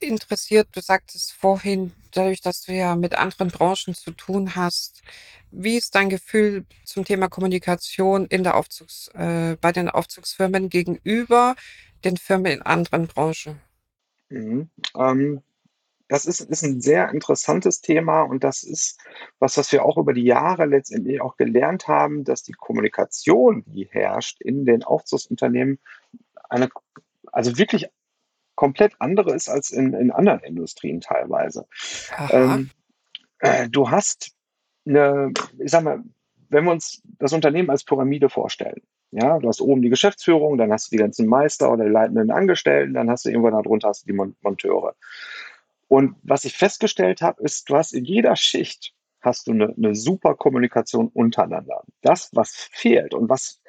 [0.00, 5.02] interessiert, du sagtest vorhin, dadurch, dass du ja mit anderen Branchen zu tun hast,
[5.50, 11.56] wie ist dein Gefühl zum Thema Kommunikation in der Aufzugs, äh, bei den Aufzugsfirmen gegenüber
[12.04, 13.60] den Firmen in anderen Branchen?
[14.28, 14.68] Mhm.
[14.94, 15.42] Ähm,
[16.08, 18.98] das ist, ist ein sehr interessantes Thema und das ist
[19.38, 23.86] was, was wir auch über die Jahre letztendlich auch gelernt haben, dass die Kommunikation, die
[23.90, 25.78] herrscht in den Aufzugsunternehmen,
[26.48, 26.68] eine,
[27.30, 27.88] also wirklich
[28.54, 31.66] komplett andere ist als in, in anderen Industrien teilweise.
[32.30, 32.70] Ähm,
[33.38, 34.32] äh, du hast
[34.86, 36.02] eine, ich sag mal,
[36.48, 40.72] wenn wir uns das Unternehmen als Pyramide vorstellen, ja, du hast oben die Geschäftsführung, dann
[40.72, 44.02] hast du die ganzen Meister oder die leitenden Angestellten, dann hast du irgendwann darunter hast
[44.02, 44.94] du die Mon Monteure.
[45.88, 49.94] Und was ich festgestellt habe, ist, du hast in jeder Schicht hast du eine, eine
[49.94, 51.82] super Kommunikation untereinander.
[52.02, 53.60] Das, was fehlt und was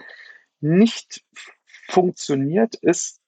[0.59, 1.23] nicht
[1.87, 3.19] funktioniert, ist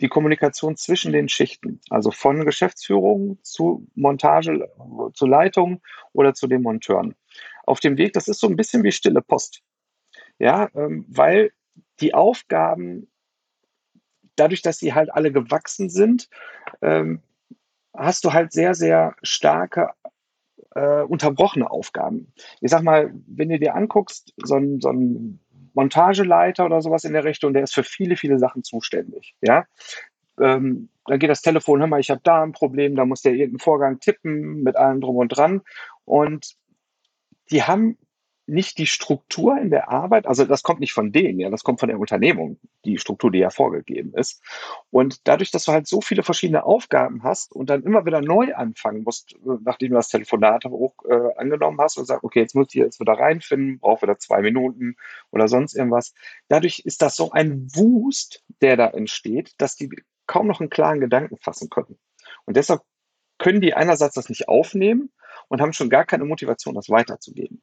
[0.00, 4.70] die Kommunikation zwischen den Schichten, also von Geschäftsführung zu Montage,
[5.12, 7.14] zu Leitung oder zu den Monteuren.
[7.64, 9.62] Auf dem Weg, das ist so ein bisschen wie stille Post.
[10.38, 11.52] Ja, ähm, weil
[12.00, 13.10] die Aufgaben,
[14.36, 16.30] dadurch, dass sie halt alle gewachsen sind,
[16.80, 17.22] ähm,
[17.94, 19.90] hast du halt sehr, sehr starke
[20.74, 22.32] äh, unterbrochene Aufgaben.
[22.60, 25.40] Ich sag mal, wenn du dir anguckst, so ein, so ein
[25.74, 29.34] Montageleiter oder sowas in der Richtung, der ist für viele, viele Sachen zuständig.
[29.40, 29.66] Ja,
[30.40, 33.32] ähm, dann geht das Telefon, hör mal, ich habe da ein Problem, da muss der
[33.32, 35.62] irgendeinen Vorgang tippen mit allem drum und dran.
[36.04, 36.54] Und
[37.50, 37.98] die haben
[38.50, 41.80] nicht die Struktur in der Arbeit, also das kommt nicht von denen, ja, das kommt
[41.80, 44.42] von der Unternehmung, die Struktur, die ja vorgegeben ist.
[44.90, 48.54] Und dadurch, dass du halt so viele verschiedene Aufgaben hast und dann immer wieder neu
[48.54, 52.68] anfangen musst, nachdem du das Telefonat hoch äh, angenommen hast und sagst, okay, jetzt muss
[52.70, 54.96] ich jetzt wieder reinfinden, brauche wieder zwei Minuten
[55.30, 56.14] oder sonst irgendwas.
[56.48, 59.90] Dadurch ist das so ein Wust, der da entsteht, dass die
[60.26, 61.98] kaum noch einen klaren Gedanken fassen können.
[62.44, 62.82] Und deshalb
[63.38, 65.10] können die einerseits das nicht aufnehmen
[65.48, 67.62] und haben schon gar keine Motivation, das weiterzugeben.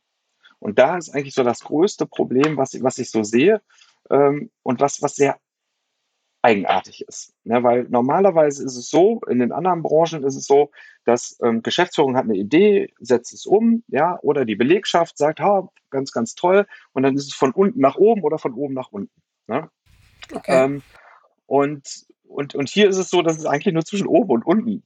[0.60, 3.62] Und da ist eigentlich so das größte Problem, was, was ich so sehe
[4.10, 5.38] ähm, und was, was sehr
[6.42, 7.34] eigenartig ist.
[7.44, 10.72] Ne, weil normalerweise ist es so, in den anderen Branchen ist es so,
[11.04, 15.70] dass ähm, Geschäftsführung hat eine Idee, setzt es um, ja, oder die Belegschaft sagt, ha,
[15.90, 18.92] ganz, ganz toll, und dann ist es von unten nach oben oder von oben nach
[18.92, 19.22] unten.
[19.48, 19.70] Ne?
[20.34, 20.66] okay.
[20.66, 20.84] Ähm,
[21.46, 24.84] und, und, und hier ist es so, dass es eigentlich nur zwischen oben und unten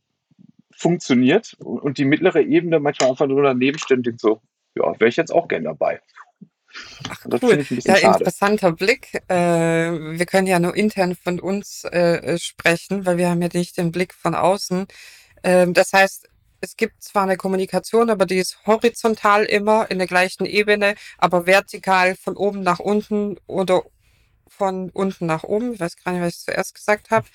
[0.73, 4.41] funktioniert und, und die mittlere Ebene manchmal einfach nur daneben steht und so,
[4.75, 6.01] ja, wäre ich jetzt auch gern dabei.
[7.09, 7.65] Ach, cool.
[7.69, 8.17] Ja, schade.
[8.17, 9.21] interessanter Blick.
[9.27, 13.77] Äh, wir können ja nur intern von uns äh, sprechen, weil wir haben ja nicht
[13.77, 14.87] den Blick von außen.
[15.43, 16.29] Ähm, das heißt,
[16.61, 21.47] es gibt zwar eine Kommunikation, aber die ist horizontal immer in der gleichen Ebene, aber
[21.47, 23.81] vertikal von oben nach unten oder
[24.47, 27.25] von unten nach oben, ich weiß gar nicht, was ich zuerst gesagt habe,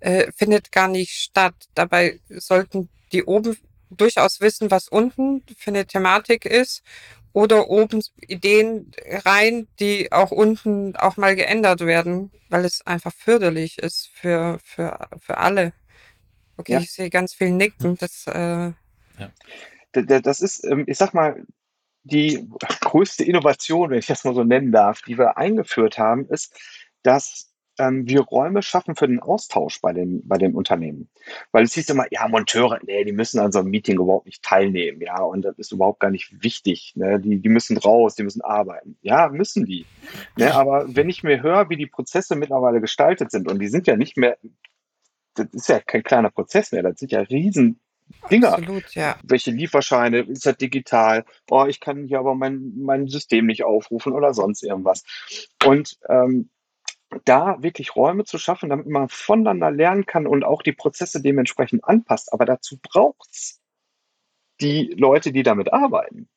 [0.00, 1.54] äh, findet gar nicht statt.
[1.74, 3.56] Dabei sollten die oben
[3.90, 6.82] durchaus wissen, was unten für eine Thematik ist
[7.32, 8.90] oder oben Ideen
[9.24, 15.08] rein, die auch unten auch mal geändert werden, weil es einfach förderlich ist für, für,
[15.20, 15.72] für alle.
[16.56, 16.80] Okay, Ja.
[16.80, 17.96] ich sehe ganz viel Nicken.
[17.98, 18.72] Das, äh,
[19.94, 21.44] d- Das ist, ähm, ich sag mal,
[22.04, 22.48] die
[22.80, 26.54] größte Innovation, wenn ich das mal so nennen darf, die wir eingeführt haben, ist,
[27.02, 31.08] dass ähm, wir Räume schaffen für den Austausch bei den, bei den Unternehmen.
[31.52, 34.42] Weil es hieß immer, ja, Monteure, nee, die müssen an so einem Meeting überhaupt nicht
[34.42, 36.92] teilnehmen, ja, und das ist überhaupt gar nicht wichtig.
[36.96, 37.20] Ne?
[37.20, 38.96] Die, die müssen raus, die müssen arbeiten.
[39.02, 39.86] Ja, müssen die.
[40.36, 40.54] Ne?
[40.54, 43.96] Aber wenn ich mir höre, wie die Prozesse mittlerweile gestaltet sind, und die sind ja
[43.96, 44.38] nicht mehr,
[45.34, 47.80] das ist ja kein kleiner Prozess mehr, das sind ja riesen
[48.30, 48.54] Dinger.
[48.54, 49.16] Absolut, ja.
[49.24, 51.24] Welche Lieferscheine, ist das digital?
[51.50, 55.04] Oh, ich kann hier aber mein, mein System nicht aufrufen oder sonst irgendwas.
[55.64, 56.50] Und ähm,
[57.24, 61.84] da wirklich Räume zu schaffen, damit man voneinander lernen kann und auch die Prozesse dementsprechend
[61.84, 62.32] anpasst.
[62.32, 63.60] Aber dazu braucht's
[64.60, 66.28] die Leute, die damit arbeiten.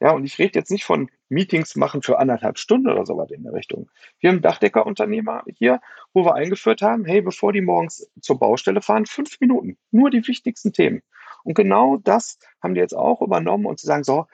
[0.00, 3.42] Ja, und ich rede jetzt nicht von Meetings machen für anderthalb Stunden oder sowas in
[3.42, 3.90] der Richtung.
[4.20, 5.80] Wir haben Dachdeckerunternehmer hier,
[6.12, 10.26] wo wir eingeführt haben, hey, bevor die morgens zur Baustelle fahren, fünf Minuten, nur die
[10.26, 11.02] wichtigsten Themen.
[11.44, 14.26] Und genau das haben die jetzt auch übernommen und zu sagen, so,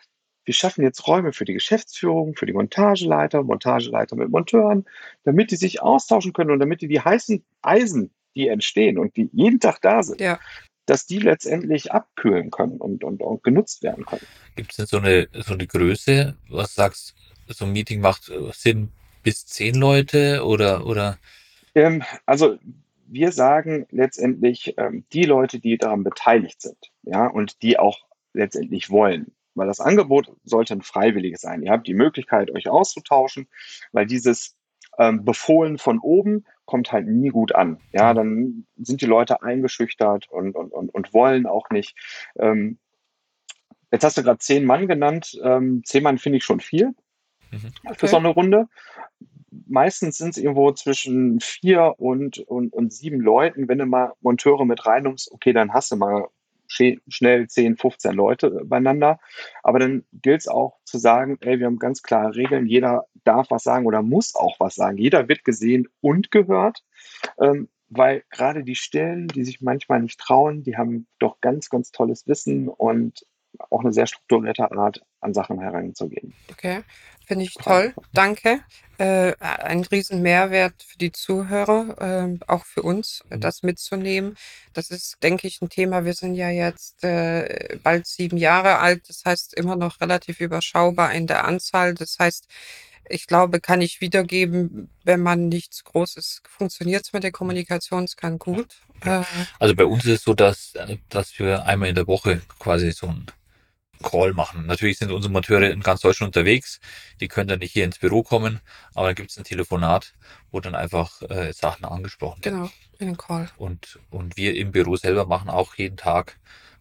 [0.45, 4.85] wir schaffen jetzt Räume für die Geschäftsführung, für die Montageleiter, Montageleiter mit Monteuren,
[5.25, 9.31] damit die sich austauschen können und damit die die heißen Eisen, die entstehen und die
[9.33, 10.39] jeden Tag da sind, Ja.
[10.87, 14.27] dass die letztendlich abkühlen können und, und, und genutzt werden können.
[14.57, 17.15] Gibt es denn so eine, so eine Größe, was du sagst,
[17.49, 18.91] so ein Meeting macht äh, Sinn
[19.23, 21.19] bis zehn Leute oder, oder
[21.75, 22.59] Ähm, also
[23.07, 27.99] wir sagen letztendlich ähm, die Leute, die daran beteiligt sind, ja, und die auch
[28.33, 29.33] letztendlich wollen.
[29.55, 31.63] Weil das Angebot sollte ein freiwilliges sein.
[31.63, 33.49] Ihr habt die Möglichkeit, euch auszutauschen,
[33.93, 34.57] weil dieses
[34.99, 37.79] ähm, Befohlen von oben kommt halt nie gut an.
[37.93, 41.97] Ja, dann sind die Leute eingeschüchtert und, und, und, und wollen auch nicht.
[42.39, 42.79] Ähm,
[43.93, 45.39] jetzt hast du gerade zehn Mann genannt.
[45.43, 46.95] Ähm, zehn Mann finde ich schon viel
[47.55, 47.73] Mhm.
[47.87, 48.07] für Okay.
[48.09, 48.69] so eine Runde.
[49.67, 53.69] Meistens sind es irgendwo zwischen vier und, und, und sieben Leuten.
[53.69, 56.29] Wenn du mal Monteure mit reinnimmst, okay, dann hast du mal
[56.67, 59.19] schnell 10, 15 Leute beieinander.
[59.63, 62.67] Aber dann gilt es auch zu sagen, ey, wir haben ganz klare Regeln.
[62.67, 64.99] Jeder darf was sagen oder muss auch was sagen.
[64.99, 66.85] Jeder wird gesehen und gehört.
[67.41, 71.93] Ähm, weil gerade die Stillen, die sich manchmal nicht trauen, die haben doch ganz, ganz
[71.93, 73.25] tolles Wissen und
[73.71, 76.35] auch eine sehr strukturierte Art, an Sachen heranzugehen.
[76.51, 76.83] Okay,
[77.27, 77.95] finde ich toll.
[78.13, 78.61] Danke.
[78.99, 83.41] Äh, ein riesen Mehrwert für die Zuhörer, ähm, auch für uns, äh, Mhm.
[83.41, 84.37] das mitzunehmen.
[84.73, 86.05] Das ist, denke ich, ein Thema.
[86.05, 89.09] Wir sind ja jetzt äh, bald sieben Jahre alt.
[89.09, 91.95] Das heißt, immer noch relativ überschaubar in der Anzahl.
[91.95, 92.47] Das heißt,
[93.09, 98.39] ich glaube, kann ich wiedergeben, wenn man nichts Großes funktioniert mit der Kommunikation, es kann
[98.39, 98.77] gut.
[99.05, 99.23] Äh,
[99.59, 102.93] Also bei uns ist es so, dass, äh, dass wir einmal in der Woche quasi
[102.93, 103.27] so einen
[104.11, 104.67] Call machen.
[104.67, 106.81] Natürlich sind unsere Monteure in ganz Deutschland unterwegs.
[107.21, 108.61] Die können dann nicht hier ins Büro kommen,
[108.95, 110.15] aber dann gibt es ein Telefonat,
[110.51, 112.61] wo dann einfach äh, Sachen angesprochen werden.
[112.61, 113.49] genau, in den Call.
[113.59, 116.39] Und, und wir im Büro selber machen auch jeden Tag,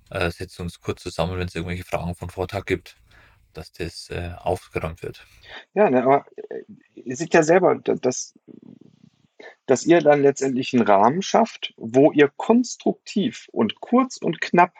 [0.09, 2.97] äh, setzen uns kurz zusammen, wenn es irgendwelche Fragen von Vortag gibt,
[3.53, 5.25] dass das äh, aufgeräumt wird.
[5.73, 6.63] Ja, ne, aber äh,
[6.95, 8.33] ihr seht ja selber, da- dass,
[9.65, 14.73] dass ihr dann letztendlich einen Rahmen schafft, wo ihr konstruktiv und kurz und knapp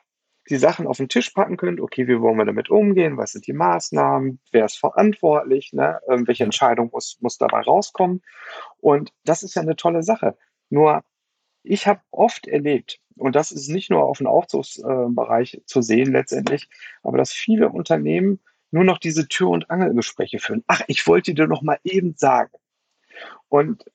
[0.50, 1.80] die Sachen auf den Tisch packen könnt.
[1.80, 3.18] Okay, wie wollen wir damit umgehen?
[3.18, 4.40] Was sind die Maßnahmen?
[4.52, 5.72] Wer ist verantwortlich?
[5.74, 6.00] Ne?
[6.10, 8.22] Ähm, welche Entscheidung muss, muss dabei rauskommen?
[8.78, 10.38] Und das ist ja eine tolle Sache.
[10.70, 11.04] Nur
[11.64, 16.68] ich habe oft erlebt, und das ist nicht nur auf dem Aufzugsbereich zu sehen letztendlich,
[17.04, 20.64] aber dass viele Unternehmen nur noch diese Tür- und Angelgespräche führen.
[20.68, 22.52] Ach, ich wollte dir noch mal eben sagen.
[23.48, 23.86] Und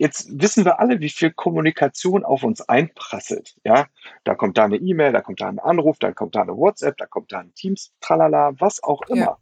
[0.00, 3.56] jetzt wissen wir alle, wie viel Kommunikation auf uns einprasselt.
[3.64, 3.86] Ja,
[4.24, 6.96] da kommt da eine E-Mail, da kommt da ein Anruf, dann kommt da eine WhatsApp,
[6.96, 9.14] da kommt da ein Teams, tralala, was auch Ja.
[9.14, 9.38] immer.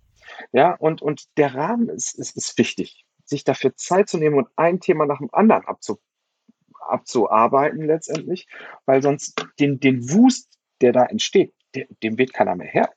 [0.53, 4.49] Ja, und, und der Rahmen ist, ist, ist wichtig, sich dafür Zeit zu nehmen und
[4.57, 6.01] ein Thema nach dem anderen abzu,
[6.81, 8.49] abzuarbeiten letztendlich,
[8.87, 12.91] weil sonst den, den Wust, der da entsteht, dem, dem wird keiner mehr her.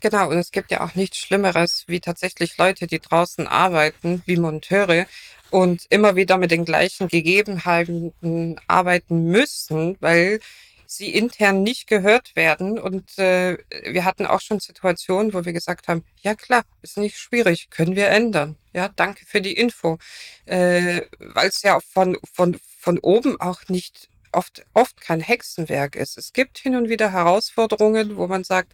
[0.00, 4.36] Genau, und es gibt ja auch nichts Schlimmeres, wie tatsächlich Leute, die draußen arbeiten, wie
[4.36, 5.06] Monteure
[5.52, 10.40] und immer wieder mit den gleichen Gegebenheiten arbeiten müssen, weil
[10.86, 12.78] sie intern nicht gehört werden.
[12.78, 17.18] Und äh, wir hatten auch schon Situationen, wo wir gesagt haben, ja klar, ist nicht
[17.18, 18.56] schwierig, können wir ändern.
[18.72, 19.98] Ja, danke für die Info.
[20.46, 26.16] Äh, weil es ja von, von, von oben auch nicht oft, oft kein Hexenwerk ist.
[26.16, 28.72] Es gibt hin und wieder Herausforderungen, wo man sagt,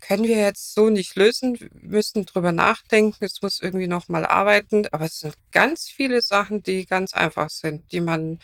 [0.00, 4.86] können wir jetzt so nicht lösen, wir müssen drüber nachdenken, es muss irgendwie nochmal arbeiten,
[4.92, 8.38] aber es sind ganz viele Sachen, die ganz einfach sind, die man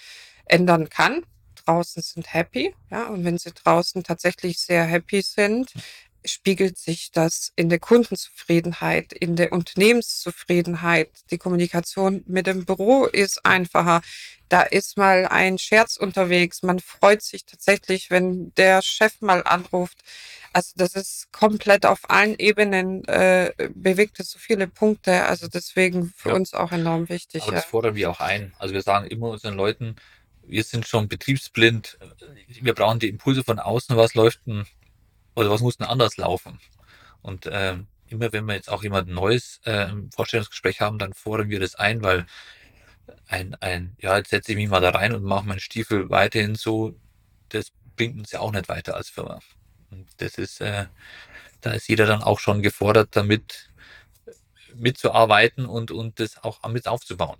[0.46, 1.24] ändern kann.
[1.64, 5.72] Draußen sind happy, ja, und wenn sie draußen tatsächlich sehr happy sind,
[6.26, 11.10] spiegelt sich das in der Kundenzufriedenheit, in der Unternehmenszufriedenheit.
[11.30, 14.02] Die Kommunikation mit dem Büro ist einfacher.
[14.48, 16.62] Da ist mal ein Scherz unterwegs.
[16.62, 19.98] Man freut sich tatsächlich, wenn der Chef mal anruft.
[20.52, 25.24] Also das ist komplett auf allen Ebenen äh, bewegt es so viele Punkte.
[25.26, 26.34] Also deswegen für Ja.
[26.34, 27.42] uns auch enorm wichtig.
[27.42, 27.58] Aber Ja.
[27.58, 28.54] das fordern wir auch ein.
[28.58, 29.96] Also wir sagen immer unseren Leuten,
[30.48, 31.98] wir sind schon betriebsblind.
[32.48, 33.96] Wir brauchen die Impulse von außen.
[33.96, 34.64] Was läuft denn
[35.36, 36.58] oder was muss denn anders laufen?
[37.22, 41.50] Und ähm, immer wenn wir jetzt auch jemand Neues äh, im Vorstellungsgespräch haben, dann fordern
[41.50, 42.26] wir das ein, weil
[43.28, 46.54] ein, ein, ja, jetzt setze ich mich mal da rein und mache meinen Stiefel weiterhin
[46.54, 46.94] so,
[47.48, 49.40] das bringt uns ja auch nicht weiter als Firma.
[49.90, 50.86] Und das ist, äh,
[51.60, 53.70] da ist jeder dann auch schon gefordert, damit
[54.74, 57.38] mitzuarbeiten und, und das auch mit aufzubauen.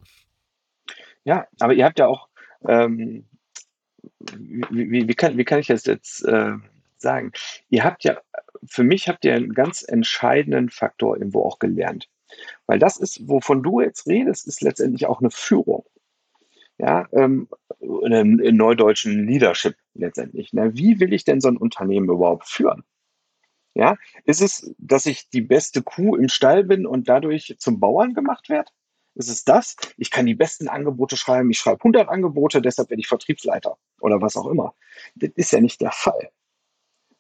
[1.25, 2.29] Ja, aber ihr habt ja auch,
[2.67, 3.27] ähm,
[4.19, 6.53] wie, wie, wie, kann, wie kann ich das jetzt äh,
[7.01, 7.33] sagen?
[7.69, 8.19] Ihr habt ja,
[8.67, 12.09] für mich habt ihr einen ganz entscheidenden Faktor irgendwo auch gelernt.
[12.67, 15.85] Weil das ist, wovon du jetzt redest, ist letztendlich auch eine Führung.
[16.79, 17.49] Ja, ähm,
[17.81, 20.53] in, neudeutschen Leadership letztendlich.
[20.53, 20.73] Ne?
[20.75, 22.85] Wie will ich denn so ein Unternehmen überhaupt führen?
[23.75, 28.15] Ja, ist es, dass ich die beste Kuh im Stall bin und dadurch zum Bauern
[28.15, 28.71] gemacht werde?
[29.15, 29.77] Ist es das?
[29.97, 31.51] Ich kann die besten Angebote schreiben.
[31.51, 34.75] Ich schreibe 100 Angebote, deshalb werde ich Vertriebsleiter oder was auch immer.
[35.15, 36.31] Das ist ja nicht der Fall.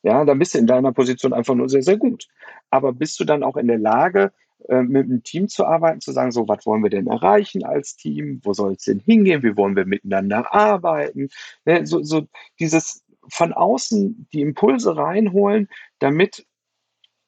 [0.06, 2.28] Ja, dann bist du in deiner Position einfach nur sehr, sehr gut.
[2.70, 4.32] Aber bist du dann auch in der Lage,
[4.68, 7.96] äh, mit einem Team zu arbeiten, zu sagen, so, was wollen wir denn erreichen als
[7.96, 8.40] Team?
[8.44, 9.42] Wo soll es denn hingehen?
[9.42, 11.28] Wie wollen wir miteinander arbeiten?
[11.64, 12.28] Ne, so, so
[12.60, 16.46] dieses von außen die Impulse reinholen, damit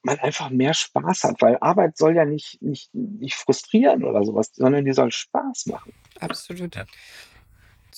[0.03, 4.53] man einfach mehr Spaß hat, weil Arbeit soll ja nicht, nicht, nicht frustrieren oder sowas,
[4.55, 5.93] sondern die soll Spaß machen.
[6.21, 6.77] Absolut.
[6.77, 6.85] Ja.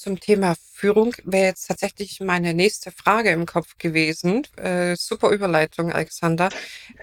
[0.01, 4.47] Zum Thema Führung wäre jetzt tatsächlich meine nächste Frage im Kopf gewesen.
[4.57, 6.49] Äh, super Überleitung, Alexander.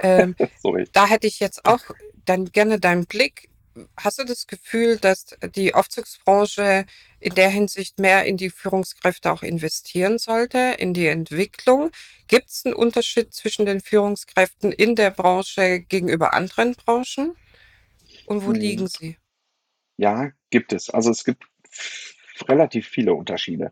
[0.01, 0.89] Ähm, Sorry.
[0.93, 1.81] da hätte ich jetzt auch
[2.25, 3.49] dann gerne deinen Blick.
[3.97, 6.87] Hast du das Gefühl, dass die Aufzugsbranche
[7.19, 11.91] in der Hinsicht mehr in die Führungskräfte auch investieren sollte, in die Entwicklung?
[12.27, 17.35] Gibt es einen Unterschied zwischen den Führungskräften in der Branche gegenüber anderen Branchen?
[18.25, 18.55] Und wo Hm.
[18.59, 19.17] liegen sie?
[19.97, 20.89] Ja, gibt es.
[20.89, 21.43] Also es gibt
[22.47, 23.71] relativ viele Unterschiede.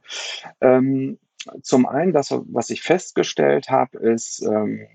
[0.61, 1.19] Ähm,
[1.61, 4.87] zum einen, das, was ich festgestellt habe, ist, ähm,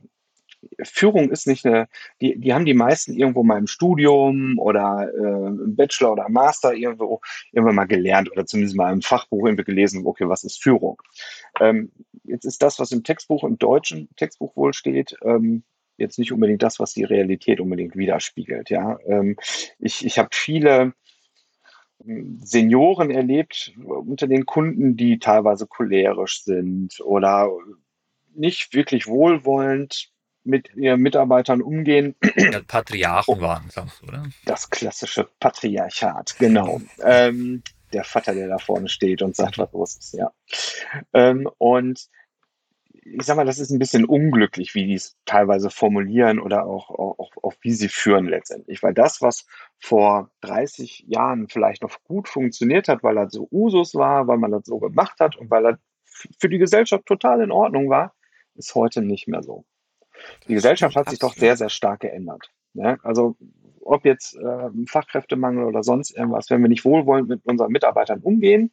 [0.82, 1.88] Führung ist nicht eine,
[2.20, 6.74] die, die haben die meisten irgendwo mal im Studium oder äh, im Bachelor oder Master
[6.74, 7.20] irgendwo
[7.52, 11.00] irgendwann mal gelernt oder zumindest mal im Fachbuch irgendwie gelesen, okay, was ist Führung?
[11.60, 11.90] Ähm,
[12.24, 15.62] jetzt ist das, was im Textbuch, im deutschen Textbuch wohl steht, ähm,
[15.96, 18.70] jetzt nicht unbedingt das, was die Realität unbedingt widerspiegelt.
[18.70, 19.36] Ja, ähm,
[19.78, 20.94] ich, ich habe viele
[22.04, 27.50] Senioren erlebt unter den Kunden, die teilweise cholerisch sind oder
[28.34, 30.10] nicht wirklich wohlwollend
[30.42, 32.16] mit ihren Mitarbeitern umgehen.
[32.36, 34.24] Ja, Patriarchen waren, sagst du, oder?
[34.46, 36.80] Das klassische Patriarchat, genau.
[37.02, 40.32] Ähm, der Vater, der da vorne steht und sagt, was los ist, ja.
[41.12, 42.08] Ähm, und
[43.02, 46.90] ich sag mal, das ist ein bisschen unglücklich, wie die es teilweise formulieren oder auch,
[46.90, 48.82] auch, auch wie sie führen letztendlich.
[48.82, 49.46] Weil das, was
[49.78, 54.50] vor 30 Jahren vielleicht noch gut funktioniert hat, weil das so Usus war, weil man
[54.50, 55.78] das so gemacht hat und weil das
[56.38, 58.14] für die Gesellschaft total in Ordnung war,
[58.54, 59.64] ist heute nicht mehr so.
[60.48, 62.50] Die Gesellschaft hat sich doch sehr, sehr stark geändert.
[62.74, 63.36] Ja, also
[63.82, 68.70] ob jetzt äh, Fachkräftemangel oder sonst irgendwas, wenn wir nicht wohlwollend mit unseren Mitarbeitern umgehen,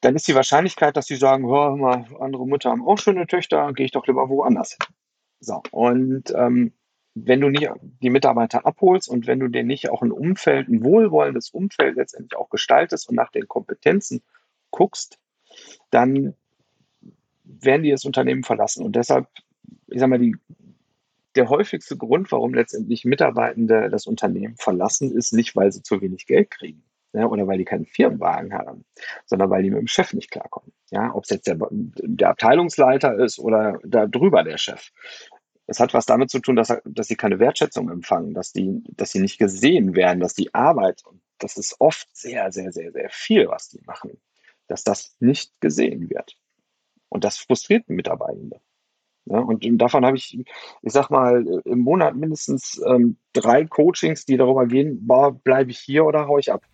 [0.00, 3.72] dann ist die Wahrscheinlichkeit, dass sie sagen, hör mal, andere Mütter haben auch schöne Töchter,
[3.74, 4.94] gehe ich doch lieber woanders hin.
[5.40, 6.72] So, und ähm,
[7.14, 7.68] wenn du nicht
[8.02, 12.38] die Mitarbeiter abholst und wenn du dir nicht auch ein Umfeld, ein wohlwollendes Umfeld letztendlich
[12.38, 14.22] auch gestaltest und nach den Kompetenzen
[14.70, 15.18] guckst,
[15.90, 16.34] dann
[17.44, 18.84] werden die das Unternehmen verlassen.
[18.84, 19.26] Und deshalb,
[19.88, 20.36] ich sag mal, die,
[21.34, 26.26] der häufigste Grund, warum letztendlich Mitarbeitende das Unternehmen verlassen, ist nicht, weil sie zu wenig
[26.26, 28.84] Geld kriegen ja, oder weil die keinen Firmenwagen haben,
[29.26, 30.72] sondern weil die mit dem Chef nicht klarkommen.
[30.90, 34.90] Ja, ob es jetzt der, der Abteilungsleiter ist oder da drüber der Chef.
[35.66, 39.12] Es hat was damit zu tun, dass, dass sie keine Wertschätzung empfangen, dass, die, dass
[39.12, 43.08] sie nicht gesehen werden, dass die Arbeit, und das ist oft sehr, sehr, sehr, sehr
[43.10, 44.20] viel, was die machen,
[44.66, 46.36] dass das nicht gesehen wird.
[47.08, 48.60] Und das frustriert Mitarbeitende.
[49.26, 50.38] Ja, und davon habe ich,
[50.82, 55.06] ich sag mal, im Monat mindestens ähm, drei Coachings, die darüber gehen,
[55.44, 56.64] bleibe ich hier oder haue ich ab.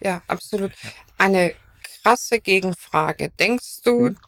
[0.00, 0.72] Ja, absolut.
[1.18, 1.54] Eine
[2.02, 3.30] krasse Gegenfrage.
[3.38, 4.18] Denkst du, Hm.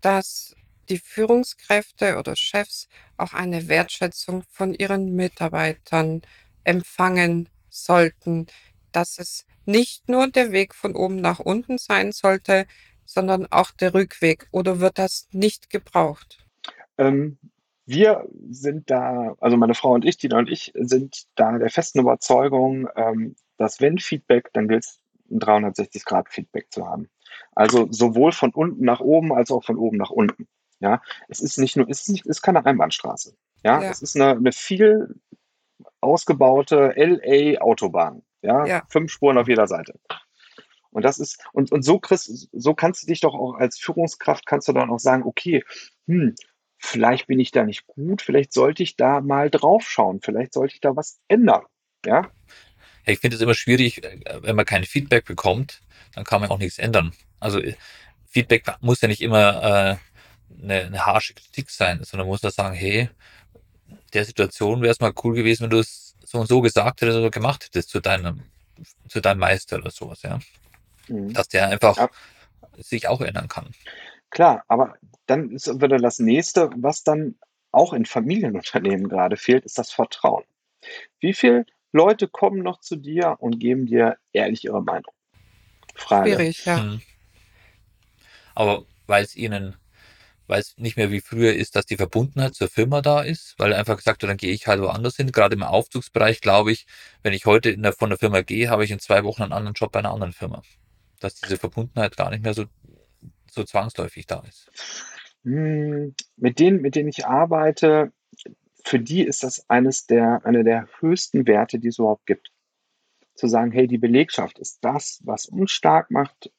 [0.00, 0.54] dass
[0.88, 6.22] die Führungskräfte oder Chefs auch eine Wertschätzung von ihren Mitarbeitern
[6.64, 8.46] empfangen sollten,
[8.92, 12.66] dass es nicht nur der Weg von oben nach unten sein sollte,
[13.04, 14.48] sondern auch der Rückweg?
[14.52, 16.38] Oder wird das nicht gebraucht?
[16.98, 17.38] Ähm,
[17.84, 22.00] wir sind da, also meine Frau und ich, Tina und ich, sind da der festen
[22.00, 25.00] Überzeugung, ähm, dass wenn Feedback, dann gilt es,
[25.30, 27.08] ein 360-Grad-Feedback zu haben.
[27.54, 30.46] Also sowohl von unten nach oben als auch von oben nach unten.
[30.78, 33.34] Ja, es ist nicht nur, es ist, nicht, es ist keine Einbahnstraße.
[33.64, 33.90] Ja, Ja.
[33.90, 35.14] es ist eine, eine viel
[36.00, 38.22] ausgebaute LA-Autobahn.
[38.42, 38.66] Ja?
[38.66, 38.82] Ja.
[38.88, 39.98] fünf Spuren auf jeder Seite.
[40.90, 44.46] Und das ist, und, und so, kriegst, so kannst du dich doch auch als Führungskraft,
[44.46, 45.64] kannst du dann auch sagen, okay,
[46.06, 46.34] hm,
[46.78, 50.74] vielleicht bin ich da nicht gut, vielleicht sollte ich da mal drauf schauen, vielleicht sollte
[50.74, 51.64] ich da was ändern.
[52.04, 52.30] Ja, Ja,
[53.12, 55.80] ich finde es immer schwierig, äh, wenn man kein Feedback bekommt,
[56.14, 57.12] dann kann man auch nichts ändern.
[57.40, 57.74] Also äh,
[58.28, 62.74] Feedback muss ja nicht immer äh, eine, eine harsche Kritik sein, sondern muss da sagen,
[62.74, 63.08] hey,
[64.12, 67.18] der Situation wäre es mal cool gewesen, wenn du es so und so gesagt hättest
[67.18, 68.42] oder gemacht hättest zu deinem,
[69.08, 70.38] zu deinem Meister oder sowas, ja.
[71.08, 71.32] Mhm.
[71.32, 72.10] Dass der einfach Ja.
[72.78, 73.70] sich auch ändern kann.
[74.30, 74.96] Klar, aber
[75.26, 77.36] dann ist wieder das nächste, was dann
[77.70, 80.44] auch in Familienunternehmen gerade fehlt, ist das Vertrauen.
[81.20, 85.12] Wie viele Leute kommen noch zu dir und geben dir ehrlich ihre Meinung?
[85.94, 86.30] Frage.
[86.30, 86.82] Schwierig, ja.
[86.82, 87.02] Mhm.
[88.54, 89.76] Aber weil es ihnen,
[90.46, 93.72] weil es nicht mehr wie früher ist, dass die Verbundenheit zur Firma da ist, weil
[93.72, 95.32] er einfach gesagt hat, dann gehe ich halt woanders hin.
[95.32, 96.86] Gerade im Aufzugsbereich glaube ich,
[97.22, 99.52] wenn ich heute in der, von der Firma gehe, habe ich in zwei Wochen einen
[99.52, 100.62] anderen Job bei einer anderen Firma.
[101.20, 102.64] Dass diese Verbundenheit gar nicht mehr so,
[103.50, 104.70] so zwangsläufig da ist.
[105.44, 108.12] Hm, Mit denen, mit denen ich arbeite,
[108.86, 112.52] für die ist das eines der, eine der höchsten Werte, die es überhaupt gibt.
[113.34, 116.52] Zu sagen, hey, die Belegschaft ist das, was uns stark macht,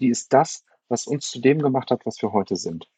[0.00, 2.88] die ist das, was uns zu dem gemacht hat, was wir heute sind.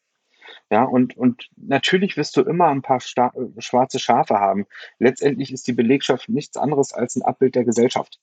[0.69, 4.67] Ja, und, und natürlich wirst du immer ein paar sta schwarze Schafe haben.
[4.99, 8.19] Letztendlich ist die Belegschaft nichts anderes als ein Abbild der Gesellschaft.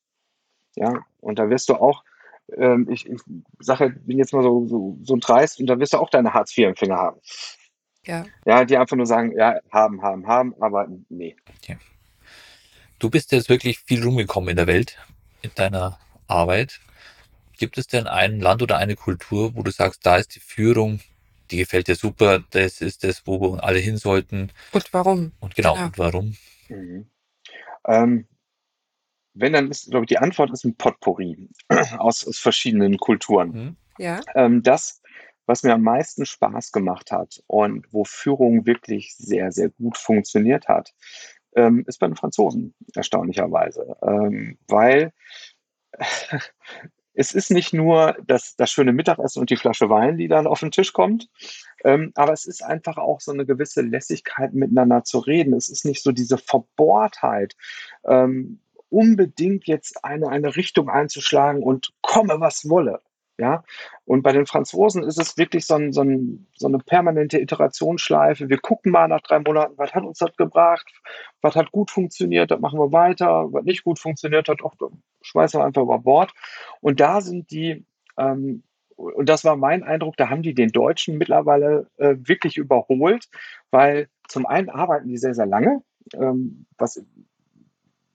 [0.77, 2.05] Ja, und da wirst du auch,
[2.57, 3.21] ähm, ich, ich
[3.59, 6.97] sage, bin jetzt mal so, so, so dreist, und da wirst du auch deine Hartz-IV-Empfänger
[6.97, 7.21] haben.
[8.05, 8.25] Ja.
[8.45, 11.37] Ja, die einfach nur sagen, ja, haben, haben, haben, aber nee.
[12.99, 14.97] Du bist jetzt wirklich viel rumgekommen in der Welt,
[15.43, 15.99] in deiner
[16.29, 16.81] Arbeit.
[17.59, 21.01] Gibt es denn ein Land oder eine Kultur, wo du sagst, da ist die Führung,
[21.51, 24.53] die gefällt dir super, das ist das, wo wir alle hin sollten?
[24.71, 25.33] Und warum?
[25.41, 25.87] Und genau, Genau.
[25.87, 26.37] und warum?
[26.69, 27.07] Mhm.
[27.89, 28.29] Ähm,
[29.35, 31.49] wenn, dann ist, glaube ich, die Antwort ist ein Potpourri
[31.99, 33.53] aus, aus verschiedenen Kulturen.
[33.53, 33.77] Hm?
[33.99, 34.21] Ja.
[34.35, 35.02] Ähm, das,
[35.47, 40.69] was mir am meisten Spaß gemacht hat und wo Führung wirklich sehr, sehr gut funktioniert
[40.69, 40.95] hat,
[41.55, 43.97] ähm, ist bei den Franzosen, erstaunlicherweise.
[44.03, 45.13] Ähm, weil
[47.15, 50.61] es ist nicht nur das, das schöne Mittagessen und die Flasche Wein, die dann auf
[50.61, 51.29] den Tisch kommt,
[51.85, 55.55] ähm, aber es ist einfach auch so eine gewisse Lässigkeit, miteinander zu reden.
[55.55, 57.57] Es ist nicht so diese Verbohrtheit,
[58.05, 63.01] ähm, unbedingt jetzt eine, eine Richtung einzuschlagen und komme, was wolle.
[63.43, 63.65] Ja,
[64.05, 68.49] und bei den Franzosen ist es wirklich so, ein, so, ein, so eine permanente Iterationsschleife.
[68.49, 70.87] Wir gucken mal nach drei Monaten, was hat uns das gebracht,
[71.41, 74.75] was hat gut funktioniert, das machen wir weiter, was nicht gut funktioniert hat, auch
[75.23, 76.33] schmeißen wir einfach über Bord.
[76.81, 77.85] Und da sind die,
[78.17, 78.63] ähm,
[78.95, 83.29] und das war mein Eindruck, da haben die den Deutschen mittlerweile äh, wirklich überholt,
[83.73, 85.83] weil zum einen arbeiten die sehr, sehr lange,
[86.15, 87.05] ähm, was,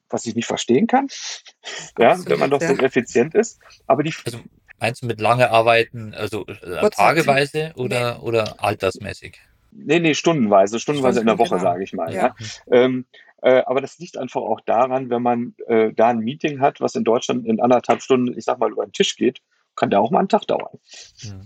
[0.10, 1.10] was ich nicht verstehen kann,
[2.00, 3.60] ja, wenn man doch so effizient ist.
[3.88, 4.40] Aber die, Also
[4.80, 9.40] meinst du mit lange arbeiten, also äh, tageweise oder, oder altersmäßig?
[9.78, 11.72] nee, nee, stundenweise, stundenweise in der Stunden, Woche, genau.
[11.72, 12.14] sage ich mal.
[12.14, 12.28] Ja.
[12.28, 12.36] Ja.
[12.72, 13.06] Ähm,
[13.42, 16.96] äh, aber das liegt einfach auch daran, wenn man äh, da ein Meeting hat, was
[16.96, 19.42] in Deutschland in anderthalb Stunden, ich sag mal, über den Tisch geht,
[19.76, 20.80] kann der auch mal einen Tag dauern.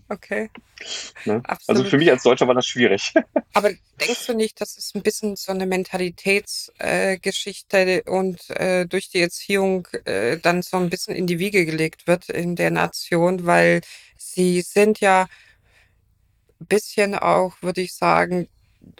[0.08, 0.50] Okay.
[1.26, 1.42] Ne?
[1.68, 3.14] Also für mich als Deutscher war das schwierig.
[3.54, 9.10] Aber denkst du nicht, das ist ein bisschen so eine Mentalitätsgeschichte äh, und äh, durch
[9.10, 13.46] die Erziehung äh, dann so ein bisschen in die Wiege gelegt wird in der Nation,
[13.46, 13.82] weil
[14.18, 15.28] sie sind ja
[16.60, 18.48] ein bisschen auch, würde ich sagen,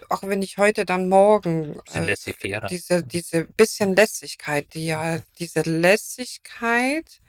[0.08, 2.14] auch wenn ich heute dann morgen äh,
[2.70, 7.20] diese, diese bisschen Lässigkeit, die ja diese Lässigkeit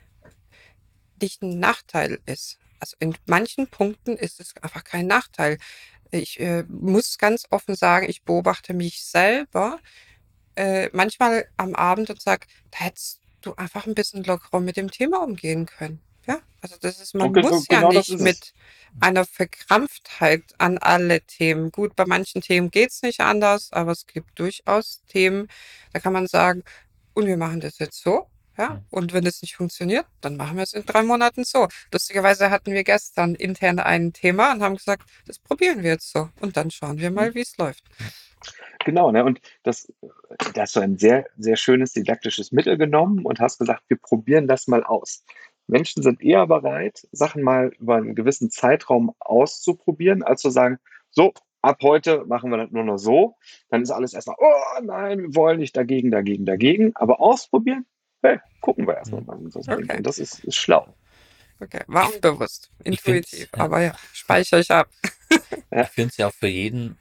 [1.20, 2.58] nicht ein Nachteil ist.
[2.84, 5.56] Also in manchen Punkten ist es einfach kein Nachteil.
[6.10, 9.78] Ich äh, muss ganz offen sagen, ich beobachte mich selber
[10.54, 14.90] äh, manchmal am Abend und sage, da hättest du einfach ein bisschen lockerer mit dem
[14.90, 16.02] Thema umgehen können.
[16.26, 18.20] Ja, also das ist, man ge- muss ja genau das nicht es.
[18.20, 18.52] mit
[19.00, 21.70] einer Verkrampftheit an alle Themen.
[21.72, 25.48] Gut, bei manchen Themen geht's nicht anders, aber es gibt durchaus Themen,
[25.94, 26.64] da kann man sagen,
[27.14, 28.28] und wir machen das jetzt so.
[28.56, 28.84] Ja, Mhm.
[28.90, 31.68] und wenn es nicht funktioniert, dann machen wir es in drei Monaten so.
[31.92, 36.28] Lustigerweise hatten wir gestern intern ein Thema und haben gesagt, das probieren wir jetzt so.
[36.40, 37.84] Und dann schauen wir mal, wie es läuft.
[38.84, 39.24] Genau, ne?
[39.24, 39.92] Und das,
[40.54, 44.46] da hast du ein sehr, sehr schönes didaktisches Mittel genommen und hast gesagt, wir probieren
[44.46, 45.24] das mal aus.
[45.66, 50.78] Menschen sind eher bereit, Sachen mal über einen gewissen Zeitraum auszuprobieren, als zu sagen,
[51.10, 51.32] so,
[51.62, 53.36] ab heute machen wir das nur noch so.
[53.70, 56.92] Dann ist alles erstmal, oh nein, wir wollen nicht dagegen, dagegen, dagegen.
[56.96, 57.86] Aber ausprobieren,
[58.24, 59.38] hey, gucken wir erstmal mal.
[59.54, 60.02] Okay.
[60.02, 60.94] Das ist, ist schlau.
[61.60, 64.88] Okay, war unbewusst, intuitiv, aber ja, speichere ich ab.
[65.70, 66.96] Ich finde es ja auch für jeden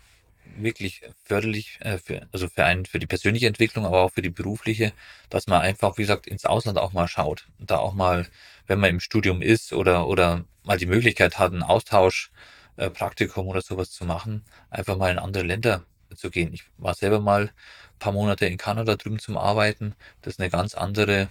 [0.57, 4.31] wirklich förderlich, äh, für, also für einen, für die persönliche Entwicklung, aber auch für die
[4.31, 4.93] berufliche,
[5.29, 7.47] dass man einfach, wie gesagt, ins Ausland auch mal schaut.
[7.59, 8.27] Und da auch mal,
[8.65, 12.31] wenn man im Studium ist oder, oder mal die Möglichkeit hat, einen Austausch,
[12.77, 15.85] äh, Praktikum oder sowas zu machen, einfach mal in andere Länder
[16.15, 16.53] zu gehen.
[16.53, 19.95] Ich war selber mal ein paar Monate in Kanada drüben zum Arbeiten.
[20.21, 21.29] Das ist eine ganz andere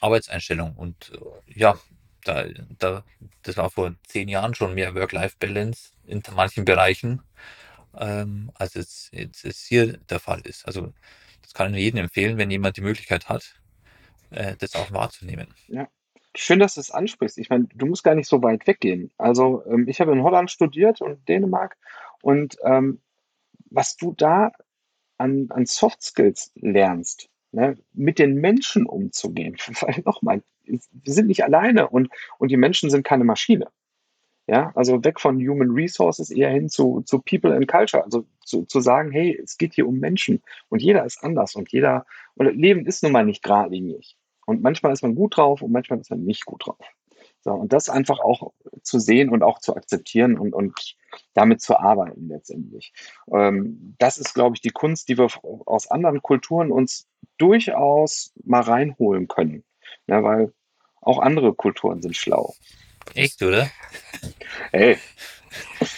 [0.00, 0.74] Arbeitseinstellung.
[0.76, 1.78] Und äh, ja,
[2.24, 2.46] da,
[2.78, 3.04] da,
[3.42, 7.22] das war vor zehn Jahren schon mehr Work-Life-Balance in manchen Bereichen
[7.98, 10.66] ähm, als es jetzt es hier der Fall ist.
[10.66, 10.92] Also
[11.42, 13.54] das kann ich jedem empfehlen, wenn jemand die Möglichkeit hat,
[14.30, 15.48] äh, das auch wahrzunehmen.
[15.68, 15.88] Ja.
[16.36, 17.38] Schön, dass du es ansprichst.
[17.38, 19.12] Ich meine, du musst gar nicht so weit weggehen.
[19.18, 21.76] Also ähm, ich habe in Holland studiert und Dänemark
[22.22, 23.00] und ähm,
[23.74, 24.52] was du da
[25.18, 31.44] an, an Soft Skills lernst, ne, mit den Menschen umzugehen, weil nochmal, wir sind nicht
[31.44, 32.08] alleine und,
[32.38, 33.68] und die Menschen sind keine Maschine.
[34.46, 38.04] Ja, also weg von Human Resources eher hin zu, zu People and Culture.
[38.04, 41.72] Also zu, zu sagen, hey, es geht hier um Menschen und jeder ist anders und
[41.72, 42.04] jeder,
[42.34, 44.18] und Leben ist nun mal nicht geradlinig.
[44.44, 46.76] Und manchmal ist man gut drauf und manchmal ist man nicht gut drauf.
[47.44, 50.96] So, und das einfach auch zu sehen und auch zu akzeptieren und, und
[51.34, 52.94] damit zu arbeiten letztendlich.
[53.30, 55.28] Ähm, das ist, glaube ich, die Kunst, die wir
[55.66, 59.62] aus anderen Kulturen uns durchaus mal reinholen können.
[60.06, 60.54] Ja, weil
[61.02, 62.54] auch andere Kulturen sind schlau.
[63.14, 63.70] Echt, oder?
[64.72, 64.96] Hey.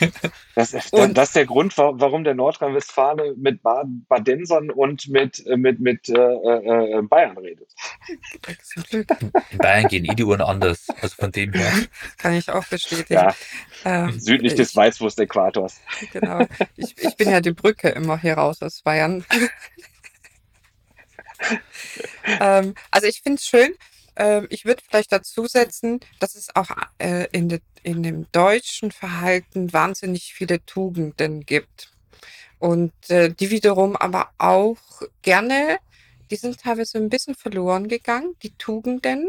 [0.57, 6.09] Das, das, das, ist der Grund, warum der Nordrhein-Westfale mit Badensern und mit, mit, mit
[6.09, 7.75] äh, äh, Bayern redet.
[8.91, 9.05] In
[9.59, 10.87] Bayern gehen eh die Uhren anders.
[11.03, 11.71] Also von dem her.
[12.17, 13.13] Kann ich auch bestätigen.
[13.13, 13.35] Ja,
[13.85, 15.79] ähm, südlich ich, des Weißwurst-Äquators.
[16.15, 16.47] Genau.
[16.77, 19.27] Ich, ich bin ja die Brücke immer hier raus aus Bayern.
[22.41, 23.75] ähm, also ich finde es schön,
[24.17, 28.91] ähm, ich würde vielleicht dazu setzen, dass es auch äh, in, de, in dem deutschen
[28.91, 31.93] Verhalten wahnsinnig viele Tugenden gibt.
[32.59, 35.79] Und äh, die wiederum aber auch gerne,
[36.31, 39.29] die sind teilweise ein bisschen verloren gegangen, die Tugenden.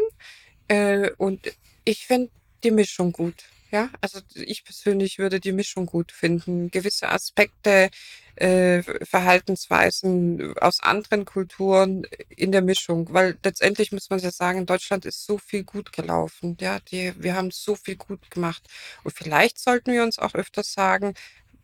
[0.67, 1.51] Äh, und
[1.83, 2.31] ich finde
[2.63, 3.43] die Mischung gut.
[3.69, 6.71] Ja, also ich persönlich würde die Mischung gut finden.
[6.71, 7.89] Gewisse Aspekte,
[8.35, 14.65] äh, Verhaltensweisen aus anderen Kulturen in der Mischung, weil letztendlich muss man ja sagen, in
[14.65, 16.55] Deutschland ist so viel gut gelaufen.
[16.61, 18.63] Ja, die, wir haben so viel gut gemacht.
[19.03, 21.13] Und vielleicht sollten wir uns auch öfters sagen,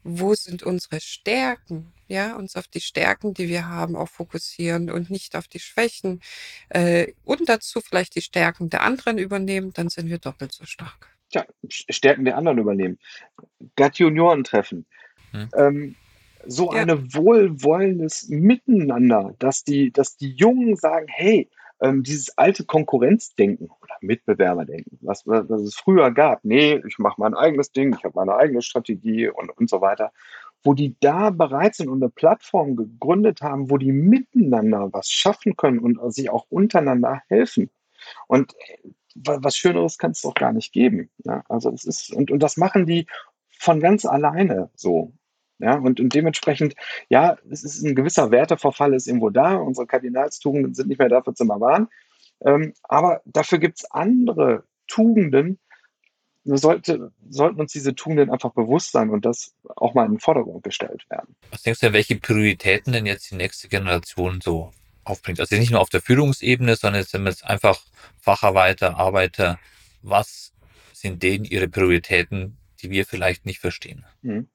[0.04, 1.93] wo sind unsere Stärken?
[2.10, 6.22] Ja, uns auf die Stärken, die wir haben, auch fokussieren und nicht auf die Schwächen.
[6.70, 11.12] Äh, und dazu vielleicht die Stärken der anderen übernehmen, dann sind wir doppelt so stark
[11.34, 12.99] ja, Stärken der anderen übernehmen.
[13.75, 14.86] Gatt Junioren-Treffen.
[15.31, 15.49] Hm.
[15.55, 15.95] Ähm,
[16.45, 16.81] so ja.
[16.81, 21.49] eine wohlwollendes Miteinander, dass die, dass die Jungen sagen, hey,
[21.81, 27.34] ähm, dieses alte Konkurrenzdenken oder Mitbewerberdenken, was, was es früher gab, nee, ich mache mein
[27.34, 30.11] eigenes Ding, ich habe meine eigene Strategie und, und so weiter,
[30.63, 35.57] wo die da bereit sind und eine Plattform gegründet haben, wo die miteinander was schaffen
[35.57, 37.69] können und sich auch untereinander helfen.
[38.27, 38.53] Und
[39.16, 41.09] was Schöneres kann es doch gar nicht geben.
[41.24, 43.07] Ja, also es ist, und, und das machen die
[43.59, 45.14] von ganz alleine so.
[45.59, 46.76] Ja, und, und dementsprechend,
[47.09, 49.55] ja, es ist ein gewisser Werteverfall ist irgendwo da.
[49.55, 51.88] Unsere Kardinalstugenden sind nicht mehr dafür zu bewahren.
[52.45, 55.59] Ähm, aber dafür gibt es andere Tugenden.
[56.45, 60.64] Sollte, sollten uns diese Tugenden einfach bewusst sein und das auch mal in den Vordergrund
[60.64, 61.38] gestellt werden.
[61.51, 64.72] Was denkst du, welche Prioritäten denn jetzt die nächste Generation so
[65.04, 65.39] aufbringt.
[65.39, 67.82] Also nicht nur auf der Führungsebene, sondern jetzt sind wir jetzt einfach
[68.20, 69.60] Facharbeiter, Arbeiter.
[70.01, 70.54] Was
[70.93, 74.06] sind denen ihre Prioritäten, die wir vielleicht nicht verstehen?
[74.22, 74.47] Mhm.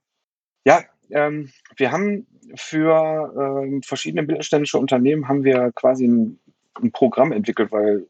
[0.65, 6.39] Ja, ähm, wir haben für ähm, verschiedene mittelständische Unternehmen haben wir quasi ein,
[6.81, 8.07] ein Programm entwickelt, weil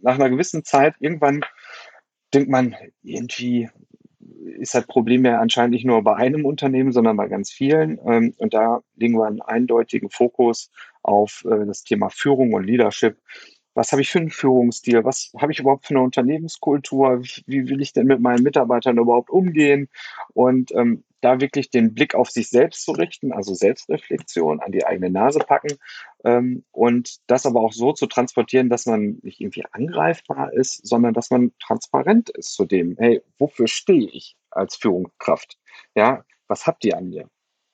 [0.00, 1.44] nach einer gewissen Zeit irgendwann
[2.32, 3.70] denkt man, irgendwie
[4.54, 7.98] ist das Problem ja anscheinend nicht nur bei einem Unternehmen, sondern bei ganz vielen.
[8.06, 10.70] Ähm, und da legen wir einen eindeutigen Fokus
[11.02, 13.16] auf äh, das Thema Führung und Leadership.
[13.74, 15.04] Was habe ich für einen Führungsstil?
[15.04, 17.22] Was habe ich überhaupt für eine Unternehmenskultur?
[17.46, 19.88] Wie, will ich denn mit meinen Mitarbeitern überhaupt umgehen?
[20.32, 24.84] Und ähm, da wirklich den Blick auf sich selbst zu richten, also Selbstreflexion, an die
[24.84, 25.78] eigene Nase packen
[26.24, 31.14] ähm, und das aber auch so zu transportieren, dass man nicht irgendwie angreifbar ist, sondern
[31.14, 35.58] dass man transparent ist zu dem, hey, wofür stehe ich als Führungskraft?
[35.94, 37.28] Ja, was habt ihr an mir?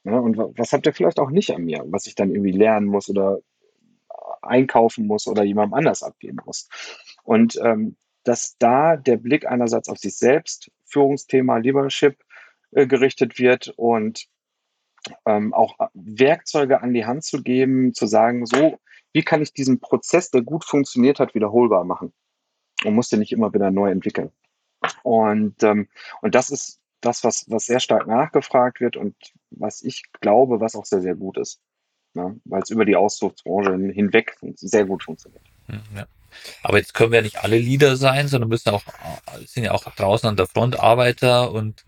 [0.05, 2.87] Ja, und was habt ihr vielleicht auch nicht an mir, was ich dann irgendwie lernen
[2.87, 3.39] muss oder
[4.43, 6.69] einkaufen muss oder jemandem anders abgeben muss?
[7.25, 12.23] Und ähm, dass da der Blick einerseits auf sich selbst, Führungsthema, Leadership,
[12.73, 14.27] äh, gerichtet wird und
[15.27, 18.79] ähm, auch Werkzeuge an die Hand zu geben, zu sagen, so,
[19.13, 22.13] wie kann ich diesen Prozess, der gut funktioniert hat, wiederholbar machen?
[22.85, 24.31] Und musste nicht immer wieder neu entwickeln.
[25.03, 25.89] Und, ähm,
[26.23, 29.15] und das ist das, was, was sehr stark nachgefragt wird und
[29.51, 31.61] was ich glaube, was auch sehr, sehr gut ist.
[32.15, 32.39] Ne?
[32.45, 35.45] Weil es über die Ausdrucksbranche hinweg sehr gut funktioniert.
[35.67, 36.07] Hm, ja.
[36.63, 38.83] Aber jetzt können wir ja nicht alle Leader sein, sondern müssen auch,
[39.47, 41.85] sind ja auch draußen an der Front Arbeiter und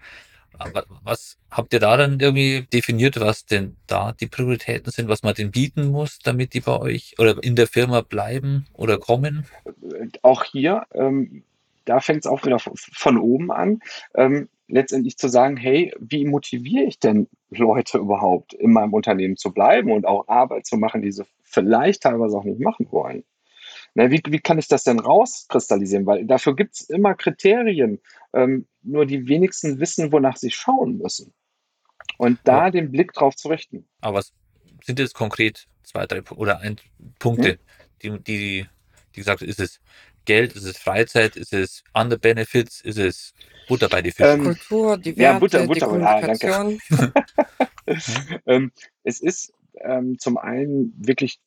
[1.03, 5.35] was habt ihr da dann irgendwie definiert, was denn da die Prioritäten sind, was man
[5.35, 9.47] denen bieten muss, damit die bei euch oder in der Firma bleiben oder kommen?
[10.23, 11.45] Auch hier, ähm,
[11.85, 13.81] da fängt es auch wieder von oben an.
[14.15, 19.53] Ähm, letztendlich zu sagen, hey, wie motiviere ich denn Leute überhaupt, in meinem Unternehmen zu
[19.53, 23.25] bleiben und auch Arbeit zu machen, die sie vielleicht teilweise auch nicht machen wollen?
[23.95, 26.07] Na, wie, wie kann ich das denn rauskristallisieren?
[26.07, 28.01] Weil dafür gibt es immer Kriterien.
[28.33, 31.35] Ähm, nur die wenigsten wissen, wonach sie schauen müssen.
[32.17, 32.71] Und da ja.
[32.71, 33.87] den Blick drauf zu richten.
[34.01, 34.33] Aber was
[34.83, 36.79] sind jetzt konkret zwei, drei oder ein,
[37.19, 37.59] Punkte,
[38.03, 38.23] hm?
[38.25, 38.67] die, die,
[39.15, 39.81] die gesagt ist es
[40.25, 43.35] Geld, ist es Freizeit, ist es Under Benefits, ist es
[43.69, 44.31] Butter bei die Fische?
[44.31, 46.79] Ähm, Kultur, die Werte, ja, Butter, Butter, die Kommunikation.
[46.91, 47.13] Ja,
[48.47, 51.41] ähm, es ist ähm, zum einen wirklich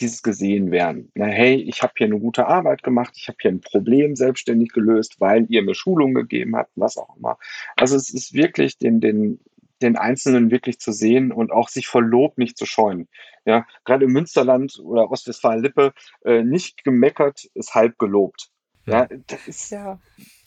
[0.00, 1.10] dieses gesehen werden.
[1.14, 4.72] Na, hey, ich habe hier eine gute Arbeit gemacht, ich habe hier ein Problem selbstständig
[4.72, 7.38] gelöst, weil ihr mir Schulung gegeben habt, was auch immer.
[7.76, 9.40] Also es ist wirklich den, den,
[9.82, 13.08] den Einzelnen wirklich zu sehen und auch sich vor Lob nicht zu scheuen.
[13.44, 15.92] Ja, gerade im Münsterland oder Ostwestfalen-Lippe
[16.24, 18.50] äh, nicht gemeckert ist halb gelobt.
[18.86, 19.98] Ja, das ist ja.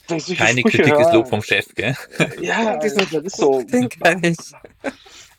[0.07, 1.95] Das ist Keine Sprüche, Kritik ist Lob vom Chef, gell?
[2.41, 3.61] Ja, das ist so.
[3.61, 4.37] Den kann ich.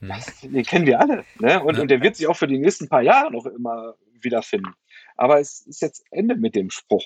[0.00, 1.24] Das, den kennen wir alle.
[1.38, 1.62] Ne?
[1.62, 1.82] Und, ja.
[1.82, 4.74] und der wird sich auch für die nächsten paar Jahre noch immer wiederfinden.
[5.16, 7.04] Aber es ist jetzt Ende mit dem Spruch.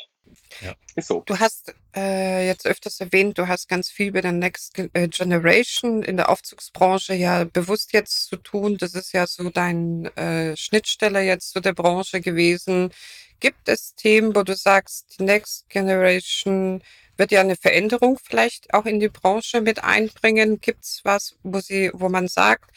[0.61, 0.75] Ja.
[0.95, 1.23] Ist so.
[1.27, 6.03] Du hast äh, jetzt öfters erwähnt, du hast ganz viel mit der Next äh, Generation
[6.03, 8.77] in der Aufzugsbranche ja bewusst jetzt zu tun.
[8.79, 12.91] Das ist ja so dein äh, Schnittstelle jetzt zu der Branche gewesen.
[13.41, 16.83] Gibt es Themen, wo du sagst, die Next Generation
[17.19, 20.61] wird ja eine Veränderung vielleicht auch in die Branche mit einbringen?
[20.61, 22.71] Gibt es was, wo sie, wo man sagt,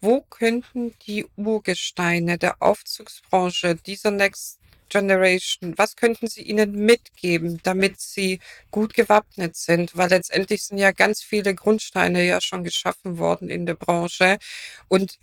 [0.00, 4.58] wo könnten die Urgesteine der Aufzugsbranche dieser Next
[4.88, 9.96] Generation, was könnten Sie ihnen mitgeben, damit sie gut gewappnet sind?
[9.96, 14.38] Weil letztendlich sind ja ganz viele Grundsteine ja schon geschaffen worden in der Branche.
[14.88, 15.18] Und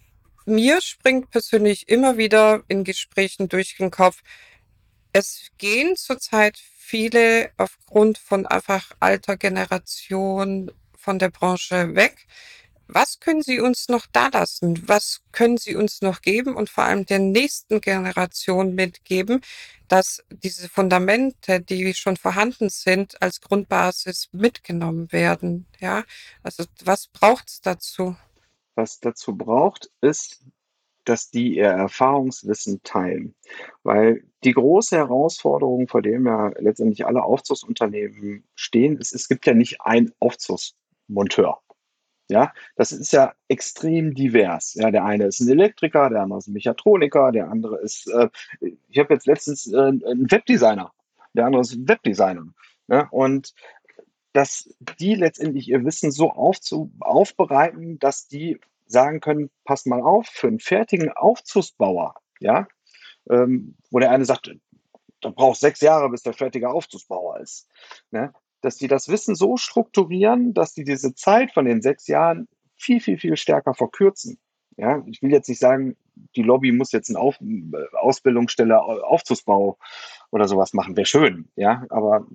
[0.45, 4.22] mir springt persönlich immer wieder in Gesprächen durch den Kopf,
[5.14, 12.26] es gehen zurzeit viele aufgrund von einfach alter Generation von der Branche weg.
[12.96, 14.88] Was können Sie uns noch da lassen?
[14.88, 19.41] Was können Sie uns noch geben und vor allem der nächsten Generation mitgeben,
[19.88, 25.66] dass diese Fundamente, die schon vorhanden sind, als Grundbasis mitgenommen werden?
[25.80, 26.04] Ja,
[26.44, 28.16] also was braucht es dazu?
[28.76, 30.44] Was dazu braucht, ist,
[31.04, 33.34] dass die ihr Erfahrungswissen teilen.
[33.82, 39.56] Weil die große Herausforderung, vor dem ja letztendlich alle Aufzugsunternehmen stehen, ist, es gibt ja
[39.56, 41.60] nicht ein Aufzugsmonteur.
[42.30, 44.74] Ja, das ist ja extrem divers.
[44.76, 48.30] Ja, der eine ist ein Elektriker, der andere ist ein Mechatroniker, der andere ist, äh,
[48.89, 50.93] ich habe jetzt letztens äh, einen Webdesigner,
[51.34, 52.45] der andere ist ein Webdesigner.
[52.88, 53.53] Ja, und
[54.34, 60.28] dass die letztendlich ihr Wissen so aufzu aufbereiten, dass die sagen können, pass mal auf,
[60.28, 62.67] für einen fertigen Aufzugsbauer, ja,
[63.30, 64.51] ähm, wo der eine sagt,
[65.21, 67.69] da braucht sechs Jahre, bis der fertige Aufzugsbauer ist.
[68.11, 68.34] Ne?
[68.64, 72.47] Dass die das Wissen so strukturieren, dass die diese Zeit von den sechs Jahren
[72.78, 74.39] viel, viel, viel stärker verkürzen.
[74.78, 75.97] Ja, ich will jetzt nicht sagen,
[76.36, 77.38] die Lobby muss jetzt eine Auf
[77.93, 79.78] Ausbildungsstelle Aufzugsbau
[80.32, 80.95] oder sowas machen.
[80.95, 82.26] Wäre schön, ja, aber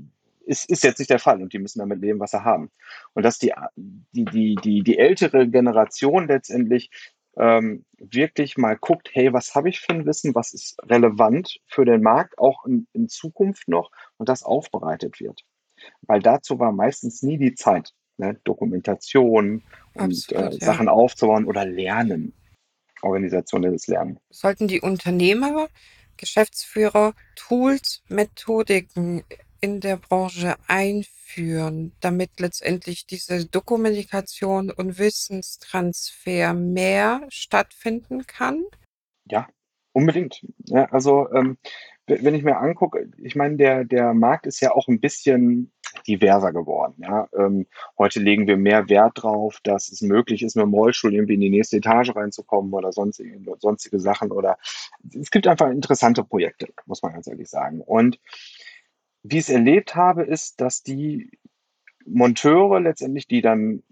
[0.44, 2.70] ist, ist jetzt nicht der Fall und die müssen damit leben, was sie haben.
[3.14, 6.90] Und dass die, die, die, die, die ältere Generation letztendlich
[7.36, 11.84] ähm, wirklich mal guckt, hey, was habe ich für ein Wissen, was ist relevant für
[11.84, 15.44] den Markt, auch in, in Zukunft noch und das aufbereitet wird
[16.02, 17.92] weil dazu war meistens nie die Zeit.
[18.18, 18.38] Ne?
[18.44, 19.62] Dokumentation
[19.94, 20.66] und Absolut, äh, ja.
[20.66, 22.32] Sachen aufzubauen oder Lernen.
[23.02, 24.18] Organisationelles Lernen.
[24.30, 25.68] Sollten die Unternehmer,
[26.16, 29.22] Geschäftsführer Tools, Methodiken
[29.60, 38.64] in der Branche einführen, damit letztendlich diese Dokumentation und Wissenstransfer mehr stattfinden kann?
[39.26, 39.48] Ja,
[39.92, 40.44] unbedingt.
[40.66, 41.58] Ja, also ähm,
[42.08, 45.70] wenn ich mir angucke, ich meine, der, der Markt ist ja auch ein bisschen
[46.06, 46.94] diverser geworden.
[46.98, 47.28] Ja?
[47.36, 51.34] Ähm, heute legen wir mehr Wert drauf, dass es möglich ist, mit dem Rollstuhl irgendwie
[51.34, 54.32] in die nächste Etage reinzukommen oder sonstige, sonstige Sachen.
[54.32, 54.58] Oder
[55.14, 57.80] es gibt einfach interessante Projekte, muss man ganz ehrlich sagen.
[57.80, 58.18] Und
[59.22, 61.30] wie ich es erlebt habe, ist, dass die
[62.06, 63.82] Monteure letztendlich, die dann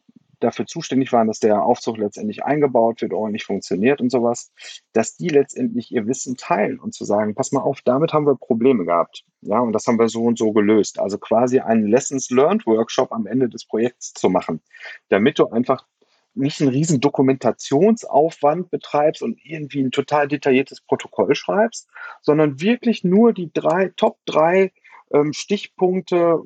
[0.41, 4.53] dafür zuständig waren, dass der Aufzug letztendlich eingebaut wird, ordentlich funktioniert und sowas,
[4.93, 8.37] dass die letztendlich ihr Wissen teilen und zu sagen, pass mal auf, damit haben wir
[8.37, 9.25] Probleme gehabt.
[9.43, 10.99] Ja, und das haben wir so und so gelöst.
[10.99, 14.61] Also quasi einen Lessons Learned Workshop am Ende des Projekts zu machen,
[15.09, 15.87] damit du einfach
[16.35, 21.89] nicht einen riesen Dokumentationsaufwand betreibst und irgendwie ein total detailliertes Protokoll schreibst,
[22.21, 24.73] sondern wirklich nur die drei, Top drei
[25.13, 26.41] ähm, Stichpunkte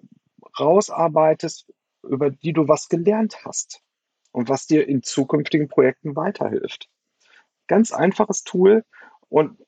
[0.59, 1.72] rausarbeitest,
[2.03, 3.82] über die du was gelernt hast
[4.32, 6.88] und was dir in zukünftigen Projekten weiterhilft.
[7.66, 8.84] Ganz einfaches Tool
[9.28, 9.59] und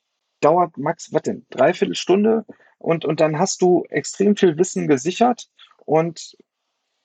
[0.41, 2.45] dauert max, was denn, dreiviertel Stunde
[2.79, 5.49] und, und dann hast du extrem viel Wissen gesichert
[5.85, 6.37] und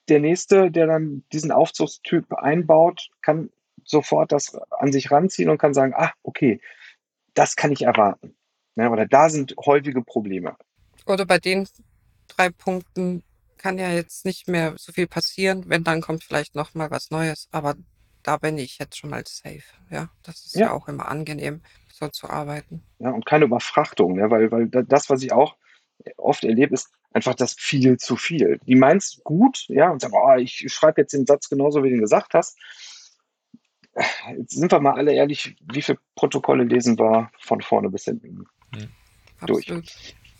[0.10, 3.50] der nächste, der dann diesen Aufzugstyp einbaut, kann
[3.84, 6.62] sofort das an sich ranziehen und kann sagen, ah, okay,
[7.34, 8.36] das kann ich erwarten.
[8.76, 10.56] Ja, oder da sind häufige Probleme.
[11.06, 11.68] Oder bei den
[12.28, 13.24] drei Punkten
[13.58, 15.64] kann ja jetzt nicht mehr so viel passieren.
[15.68, 17.48] Wenn, dann kommt vielleicht noch mal was Neues.
[17.52, 17.76] Aber
[18.24, 19.64] da bin ich jetzt schon mal safe.
[19.90, 22.84] Ja, das ist ja, ja auch immer angenehm, so zu arbeiten.
[23.00, 24.30] Ja, und keine Überfrachtung, ne?
[24.30, 25.56] weil, weil das, was ich auch
[26.18, 28.60] oft erlebe, ist einfach das viel zu viel.
[28.68, 31.96] Die meinst gut, ja, und sagen, oh, ich schreibe jetzt den Satz genauso, wie du
[31.96, 32.58] ihn gesagt hast.
[34.38, 38.46] Jetzt sind wir mal alle ehrlich, wie viele Protokolle lesen wir von vorne bis hinten
[38.72, 38.90] mhm.
[39.46, 39.68] durch?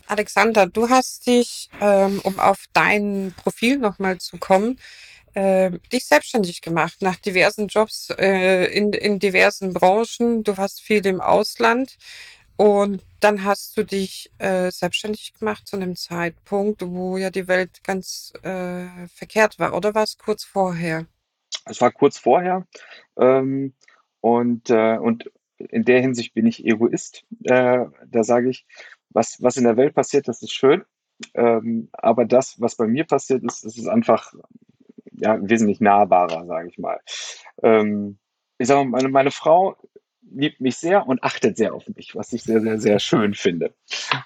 [0.08, 4.78] Alexander, du hast dich, ähm, um auf dein Profil nochmal zu kommen,
[5.34, 10.44] äh, dich selbstständig gemacht nach diversen Jobs äh, in, in diversen Branchen.
[10.44, 11.98] Du warst viel im Ausland
[12.56, 17.84] und dann hast du dich äh, selbstständig gemacht zu einem Zeitpunkt, wo ja die Welt
[17.84, 21.06] ganz äh, verkehrt war, oder war es kurz vorher?
[21.66, 22.66] Es war kurz vorher
[23.18, 23.74] ähm,
[24.20, 27.24] und, äh, und in der Hinsicht bin ich Egoist.
[27.44, 28.64] Äh, da sage ich,
[29.10, 30.84] was, was in der Welt passiert, das ist schön.
[31.34, 34.32] Ähm, aber das, was bei mir passiert ist, das ist einfach
[35.12, 37.00] ja, wesentlich nahbarer, sage ich mal.
[37.62, 38.18] Ähm,
[38.58, 39.76] ich sage mal, meine, meine Frau
[40.30, 43.74] liebt mich sehr und achtet sehr auf mich, was ich sehr, sehr, sehr schön finde.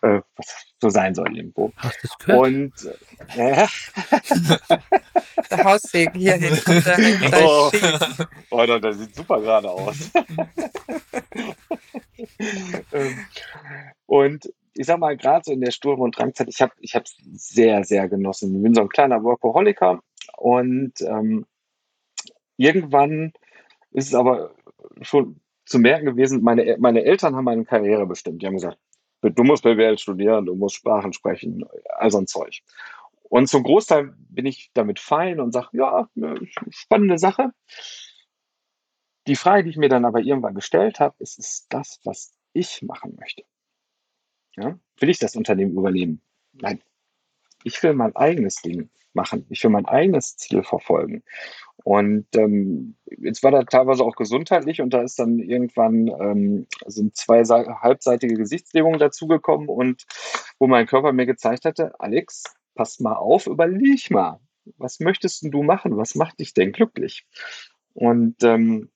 [0.03, 1.73] Äh, was so sein soll irgendwo.
[1.77, 2.41] Hast du gehört?
[2.41, 2.73] Und
[3.37, 3.67] äh,
[5.51, 6.83] der Haussegen hier hinten.
[7.45, 7.71] Oh,
[8.51, 10.11] oh das sieht super gerade aus.
[12.93, 13.27] Ähm,
[14.07, 17.17] und ich sag mal, gerade so in der Sturm- und Drangzeit, ich habe ich es
[17.33, 18.57] sehr, sehr genossen.
[18.57, 20.01] Ich bin so ein kleiner Workaholiker
[20.39, 21.47] und ähm,
[22.57, 23.33] irgendwann
[23.91, 24.55] ist es aber
[25.03, 28.43] schon zu merken gewesen, meine, meine Eltern haben meine Karriere bestimmt.
[28.43, 28.79] Die haben gesagt,
[29.23, 31.65] du musst BWL studieren, du musst Sprachen sprechen,
[31.97, 32.63] all so ein Zeug.
[33.23, 36.09] Und zum Großteil bin ich damit fein und sage, ja,
[36.69, 37.53] spannende Sache.
[39.27, 42.83] Die Frage, die ich mir dann aber irgendwann gestellt habe, ist, ist das, was ich
[42.83, 43.45] machen möchte?
[44.57, 44.79] Ja?
[44.99, 46.21] Will ich das Unternehmen übernehmen?
[46.53, 46.81] Nein.
[47.65, 49.47] Ich will mein eigenes Ding machen.
[49.51, 51.23] Ich will mein eigenes Ziel verfolgen.
[51.85, 57.17] Und ähm, jetzt war da teilweise auch gesundheitlich und da ist dann irgendwann ähm, sind
[57.17, 60.05] zwei halbseitige Gesichtslähmungen dazugekommen und
[60.59, 62.45] wo mein Körper mir gezeigt hatte, Alex,
[62.75, 64.39] pass mal auf, überleg mal,
[64.77, 65.97] was möchtest du machen?
[65.97, 67.27] Was macht dich denn glücklich?
[67.95, 68.91] Und ähm,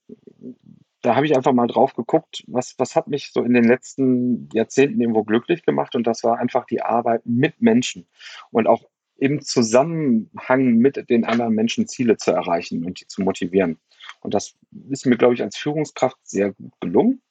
[1.06, 4.48] da habe ich einfach mal drauf geguckt, was, was hat mich so in den letzten
[4.52, 5.94] Jahrzehnten irgendwo glücklich gemacht.
[5.94, 8.08] Und das war einfach die Arbeit mit Menschen
[8.50, 8.82] und auch
[9.16, 13.78] im Zusammenhang mit den anderen Menschen Ziele zu erreichen und die zu motivieren.
[14.20, 14.56] Und das
[14.90, 17.22] ist mir, glaube ich, als Führungskraft sehr gut gelungen.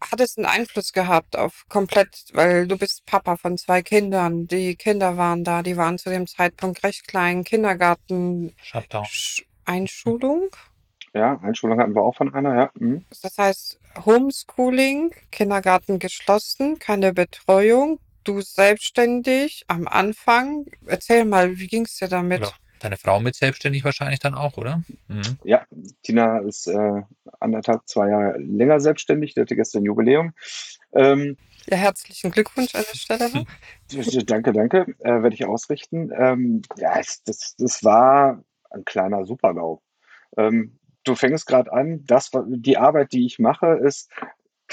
[0.00, 4.46] hat es einen Einfluss gehabt auf komplett, weil du bist Papa von zwei Kindern.
[4.46, 7.44] Die Kinder waren da, die waren zu dem Zeitpunkt recht klein.
[7.44, 9.04] Kindergarten, Shutdown.
[9.04, 10.48] Sch- Einschulung.
[11.14, 12.70] Ja, Einschulung hatten wir auch von einer, ja.
[12.74, 13.04] Mhm.
[13.22, 20.66] Das heißt Homeschooling, Kindergarten geschlossen, keine Betreuung, du selbstständig am Anfang.
[20.86, 22.40] Erzähl mal, wie ging es dir damit?
[22.42, 22.50] Ja.
[22.80, 24.82] Deine Frau mit selbstständig wahrscheinlich dann auch, oder?
[25.08, 25.38] Mhm.
[25.44, 25.64] Ja,
[26.02, 27.02] Tina ist äh,
[27.40, 30.34] anderthalb, zwei Jahre länger selbstständig, die hatte gestern Jubiläum.
[30.92, 33.30] Ähm, Ja, herzlichen Glückwunsch an der Stelle.
[33.30, 33.46] noch.
[34.26, 36.10] danke, danke, äh, werde ich ausrichten.
[36.14, 39.80] Ähm, ja, es, das, das war ein kleiner Supergau.
[40.36, 44.10] Ähm, du fängst gerade an, das, die Arbeit, die ich mache, ist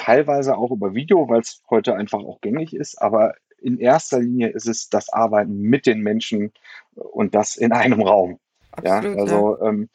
[0.02, 4.49] teilweise auch über Video, weil es heute einfach auch gängig ist, aber in erster Linie
[4.49, 6.52] ist es das Arbeiten mit den Menschen
[6.95, 8.39] und das in einem Raum.
[8.84, 9.22] Ja, Absolut, ja.
[9.22, 9.89] also ähm,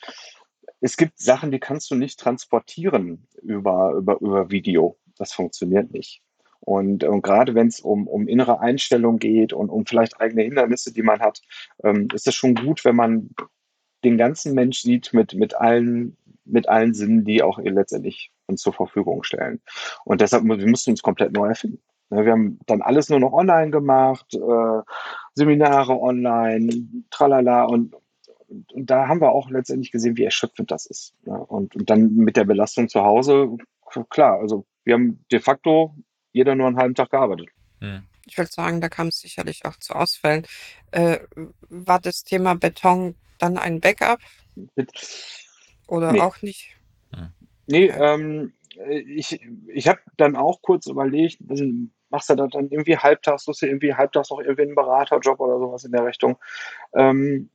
[0.80, 4.96] es gibt Sachen, die kannst du nicht transportieren über, über, über Video.
[5.18, 6.22] Das funktioniert nicht.
[6.60, 10.92] Und, und gerade wenn es um, um innere Einstellung geht und um vielleicht eigene Hindernisse,
[10.92, 11.42] die man hat,
[11.82, 13.30] ähm, ist es schon gut, wenn man
[14.04, 18.72] den ganzen Mensch sieht mit, mit allen, mit allen Sinnen, die auch letztendlich uns zur
[18.72, 19.60] Verfügung stellen.
[20.04, 21.82] Und deshalb wir mussten uns komplett neu erfinden.
[22.10, 24.82] Ja, Wir haben dann alles nur noch online gemacht, äh,
[25.34, 27.94] Seminare online, tralala und,
[28.48, 31.14] und, und da haben wir auch letztendlich gesehen, wie erschöpfend das ist.
[31.26, 33.56] Ja, und, und dann mit der Belastung zu Hause,
[34.10, 35.94] klar, also wir haben de facto
[36.32, 37.48] jeder nur einen halben Tag gearbeitet.
[37.80, 38.04] Mhm.
[38.28, 40.46] Ich würde sagen, da kam es sicherlich auch zu Ausfällen.
[40.90, 41.18] Äh,
[41.68, 44.18] war das Thema Beton dann ein Backup
[44.74, 44.90] Mit,
[45.86, 46.20] oder Nee.
[46.20, 46.76] auch nicht?
[47.66, 48.52] Nee, ähm,
[48.88, 51.38] ich, ich habe dann auch kurz überlegt,
[52.10, 55.58] machst du das dann irgendwie halbtags, suchst du irgendwie halbtags noch irgendwie einen Beraterjob oder
[55.58, 56.36] sowas in der Richtung.
[56.94, 57.50] Ähm,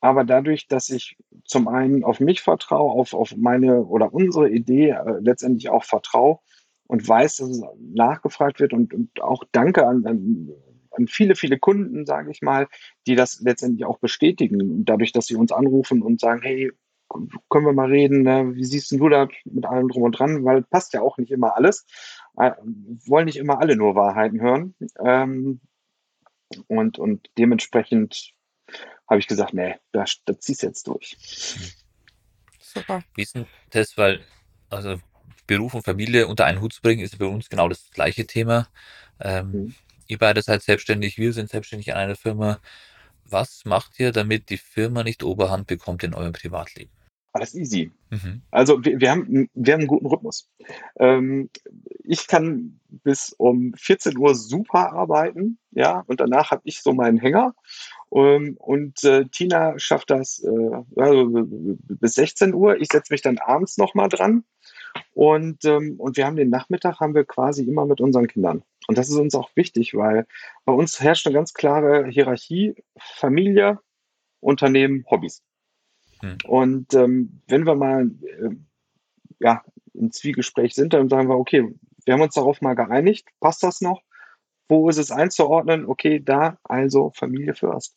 [0.00, 4.90] aber dadurch, dass ich zum einen auf mich vertraue, auf, auf meine oder unsere Idee
[4.90, 6.38] äh, letztendlich auch vertraue
[6.86, 10.50] und weiß, dass es nachgefragt wird und, und auch danke an, an,
[10.92, 12.68] an viele, viele Kunden, sage ich mal,
[13.06, 16.70] die das letztendlich auch bestätigen, dadurch, dass sie uns anrufen und sagen, hey,
[17.08, 18.54] können wir mal reden, ne?
[18.54, 21.30] wie siehst denn du das mit allem drum und dran, weil passt ja auch nicht
[21.30, 21.86] immer alles,
[22.36, 22.52] äh,
[23.06, 25.60] wollen nicht immer alle nur Wahrheiten hören ähm,
[26.66, 28.32] und, und dementsprechend
[29.08, 31.16] habe ich gesagt, nee, das, das ziehst du jetzt durch.
[32.60, 33.02] Super.
[33.14, 34.20] Wie ist denn das, weil,
[34.68, 34.96] also
[35.46, 38.68] Beruf und Familie unter einen Hut zu bringen, ist bei uns genau das gleiche Thema.
[39.20, 39.74] Ähm, Mhm.
[40.08, 42.60] Ihr beide seid selbstständig, wir sind selbstständig in einer Firma.
[43.24, 46.92] Was macht ihr, damit die Firma nicht Oberhand bekommt in eurem Privatleben?
[47.36, 47.92] Alles easy.
[48.08, 48.40] Mhm.
[48.50, 50.48] Also wir, wir, haben, wir haben einen guten Rhythmus.
[50.98, 51.50] Ähm,
[52.02, 57.18] ich kann bis um 14 Uhr super arbeiten, ja, und danach habe ich so meinen
[57.18, 57.54] Hänger.
[58.14, 62.80] Ähm, und äh, Tina schafft das äh, also bis 16 Uhr.
[62.80, 64.44] Ich setze mich dann abends nochmal dran.
[65.12, 68.62] Und, ähm, und wir haben den Nachmittag haben wir quasi immer mit unseren Kindern.
[68.88, 70.26] Und das ist uns auch wichtig, weil
[70.64, 73.78] bei uns herrscht eine ganz klare Hierarchie, Familie,
[74.40, 75.42] Unternehmen, Hobbys.
[76.26, 76.38] Hm.
[76.46, 78.50] Und ähm, wenn wir mal äh,
[79.40, 79.62] ja,
[79.94, 81.74] im Zwiegespräch sind, dann sagen wir, okay,
[82.04, 84.02] wir haben uns darauf mal geeinigt, passt das noch?
[84.68, 85.86] Wo ist es einzuordnen?
[85.86, 87.96] Okay, da also Familie first.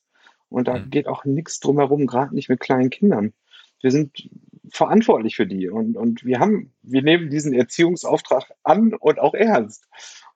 [0.50, 0.90] Und da Mhm.
[0.90, 3.34] geht auch nichts drumherum, gerade nicht mit kleinen Kindern.
[3.82, 4.30] Wir sind
[4.72, 9.88] verantwortlich für die und, und wir haben, wir nehmen diesen Erziehungsauftrag an und auch ernst.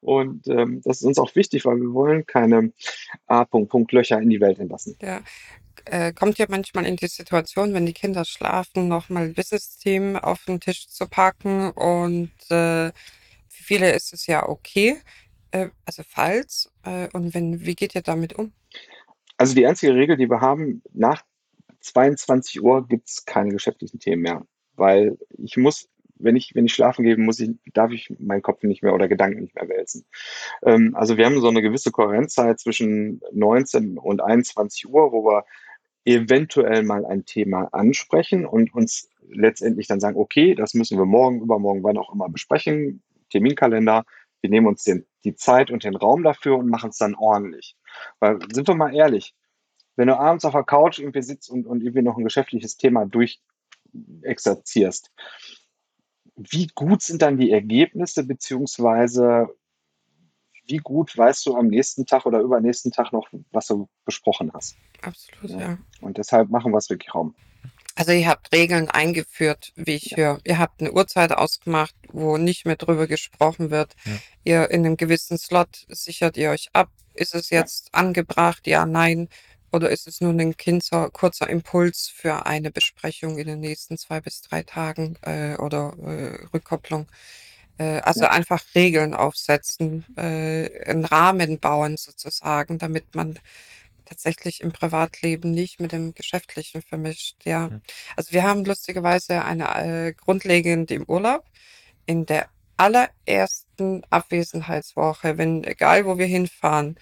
[0.03, 2.73] Und ähm, das ist uns auch wichtig, weil wir wollen keine
[3.27, 3.45] A.
[3.45, 4.97] Punkt, Punkt Löcher in die Welt entlassen.
[5.01, 5.21] Ja.
[5.85, 10.59] Äh, kommt ihr manchmal in die Situation, wenn die Kinder schlafen, nochmal Business-Themen auf den
[10.59, 12.91] Tisch zu packen und äh,
[13.47, 14.97] für viele ist es ja okay,
[15.51, 18.53] äh, also falls, äh, und wenn, wie geht ihr damit um?
[19.37, 21.23] Also die einzige Regel, die wir haben, nach
[21.81, 24.45] 22 Uhr gibt es keine geschäftlichen Themen mehr.
[24.75, 28.63] Weil ich muss, wenn ich, wenn ich schlafen gehe, muss ich, darf ich meinen Kopf
[28.63, 30.05] nicht mehr oder Gedanken nicht mehr wälzen.
[30.63, 35.45] Ähm, also wir haben so eine gewisse Kohärenzzeit zwischen 19 und 21 Uhr, wo wir
[36.05, 41.41] eventuell mal ein Thema ansprechen und uns letztendlich dann sagen, okay, das müssen wir morgen,
[41.41, 44.05] übermorgen, wann auch immer besprechen, Terminkalender,
[44.41, 47.77] wir nehmen uns den, die Zeit und den Raum dafür und machen es dann ordentlich.
[48.19, 49.33] Weil, sind wir mal ehrlich,
[49.95, 53.05] wenn du abends auf der Couch irgendwie sitzt und, und irgendwie noch ein geschäftliches Thema
[53.05, 55.11] durchexerzierst,
[56.35, 59.47] wie gut sind dann die Ergebnisse, beziehungsweise
[60.65, 64.77] wie gut weißt du am nächsten Tag oder übernächsten Tag noch, was du besprochen hast?
[65.01, 65.59] Absolut, Ja.
[65.59, 65.77] ja.
[66.01, 67.35] Und deshalb machen wir es wirklich Raum.
[67.95, 70.39] Also ihr habt Regeln eingeführt, wie ich höre.
[70.45, 73.93] Ihr habt eine Uhrzeit ausgemacht, wo nicht mehr drüber gesprochen wird.
[74.05, 74.11] Ja.
[74.43, 76.89] Ihr in einem gewissen Slot sichert ihr euch ab.
[77.13, 78.65] Ist es jetzt angebracht?
[78.65, 79.29] Ja, nein.
[79.73, 84.21] Oder ist es nur ein kinzer, kurzer Impuls für eine Besprechung in den nächsten zwei
[84.21, 87.07] bis drei Tagen äh, oder äh, Rückkopplung?
[87.77, 88.31] Äh, also Ja.
[88.31, 93.39] einfach Regeln aufsetzen, äh, einen Rahmen bauen sozusagen, damit man
[94.05, 97.37] tatsächlich im Privatleben nicht mit dem Geschäftlichen vermischt.
[97.45, 97.81] Ja, Mhm.
[98.17, 101.45] also wir haben lustigerweise eine äh, grundlegend im Urlaub
[102.05, 106.97] in der allerersten Abwesenheitswoche, wenn egal wo wir hinfahren,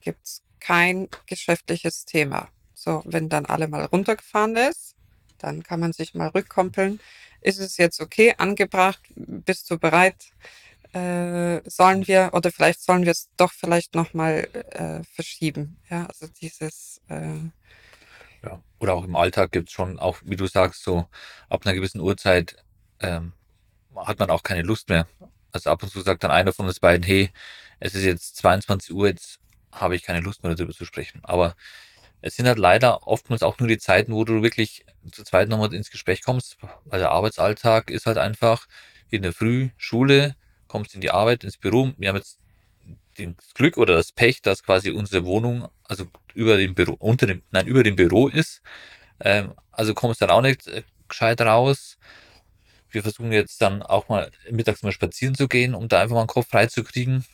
[0.00, 2.48] gibt's kein geschäftliches Thema.
[2.72, 4.94] So, wenn dann alle mal runtergefahren ist,
[5.38, 7.00] dann kann man sich mal rückkoppeln.
[7.40, 9.00] Ist es jetzt okay, angebracht?
[9.16, 10.32] Bist du bereit?
[10.92, 15.78] Äh, sollen wir oder vielleicht sollen wir es doch vielleicht noch mal äh, verschieben?
[15.90, 17.38] Ja, also dieses äh,
[18.44, 18.62] Ja.
[18.78, 21.08] Oder auch im Alltag gibt's schon, auch wie du sagst, so
[21.48, 22.56] ab einer gewissen Uhrzeit
[23.00, 23.32] ähm,
[23.96, 25.06] hat man auch keine Lust mehr.
[25.52, 27.30] Also ab und zu sagt dann einer von uns beiden, hey,
[27.80, 29.41] es ist jetzt 22 Uhr, jetzt
[29.72, 31.20] habe ich keine Lust mehr darüber zu sprechen.
[31.24, 31.56] Aber
[32.20, 35.74] es sind halt leider oftmals auch nur die Zeiten, wo du wirklich zu zweit nochmal
[35.74, 38.68] ins Gespräch kommst, weil der Arbeitsalltag ist halt einfach
[39.10, 40.36] in der Früh, Schule,
[40.68, 41.92] kommst in die Arbeit, ins Büro.
[41.98, 42.38] Wir haben jetzt
[43.16, 47.42] das Glück oder das Pech, dass quasi unsere Wohnung, also über dem Büro, unter dem,
[47.50, 48.62] nein, über dem Büro ist.
[49.20, 51.98] Ähm, also kommst dann auch nicht äh, gescheit raus.
[52.90, 56.22] Wir versuchen jetzt dann auch mal mittags mal spazieren zu gehen, um da einfach mal
[56.24, 57.24] den Kopf frei zu kriegen.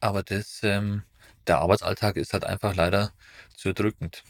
[0.00, 1.02] Aber das, ähm,
[1.46, 3.12] der Arbeitsalltag ist halt einfach leider
[3.56, 4.22] zu erdrückend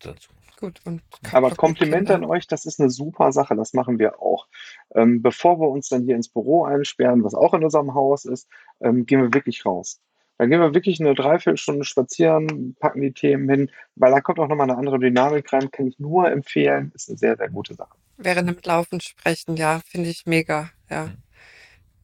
[0.00, 0.30] dazu.
[0.58, 1.02] gut und
[1.32, 4.46] Aber Komplimente an euch, das ist eine super Sache, das machen wir auch.
[4.94, 8.48] Ähm, bevor wir uns dann hier ins Büro einsperren, was auch in unserem Haus ist,
[8.80, 10.00] ähm, gehen wir wirklich raus.
[10.38, 14.48] Dann gehen wir wirklich eine Dreiviertelstunde spazieren, packen die Themen hin, weil da kommt auch
[14.48, 17.94] nochmal eine andere Dynamik rein, kann ich nur empfehlen, ist eine sehr, sehr gute Sache.
[18.16, 21.06] Während dem Laufen sprechen, ja, finde ich mega, ja.
[21.06, 21.16] Mhm.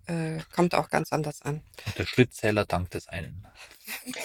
[0.06, 1.62] Äh, kommt auch ganz anders an.
[1.86, 3.46] Und der Schrittzähler dankt des einen.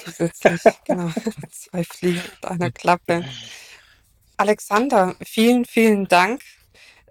[0.05, 1.09] Zusätzlich, genau.
[1.49, 3.25] Zwei Fliegen mit einer Klappe.
[4.37, 6.41] Alexander, vielen, vielen Dank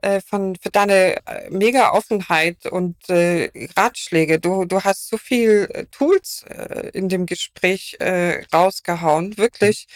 [0.03, 4.39] äh, von, für deine äh, mega Offenheit und äh, Ratschläge.
[4.41, 9.37] Du, du hast so viel äh, Tools äh, in dem Gespräch äh, rausgehauen.
[9.37, 9.87] Wirklich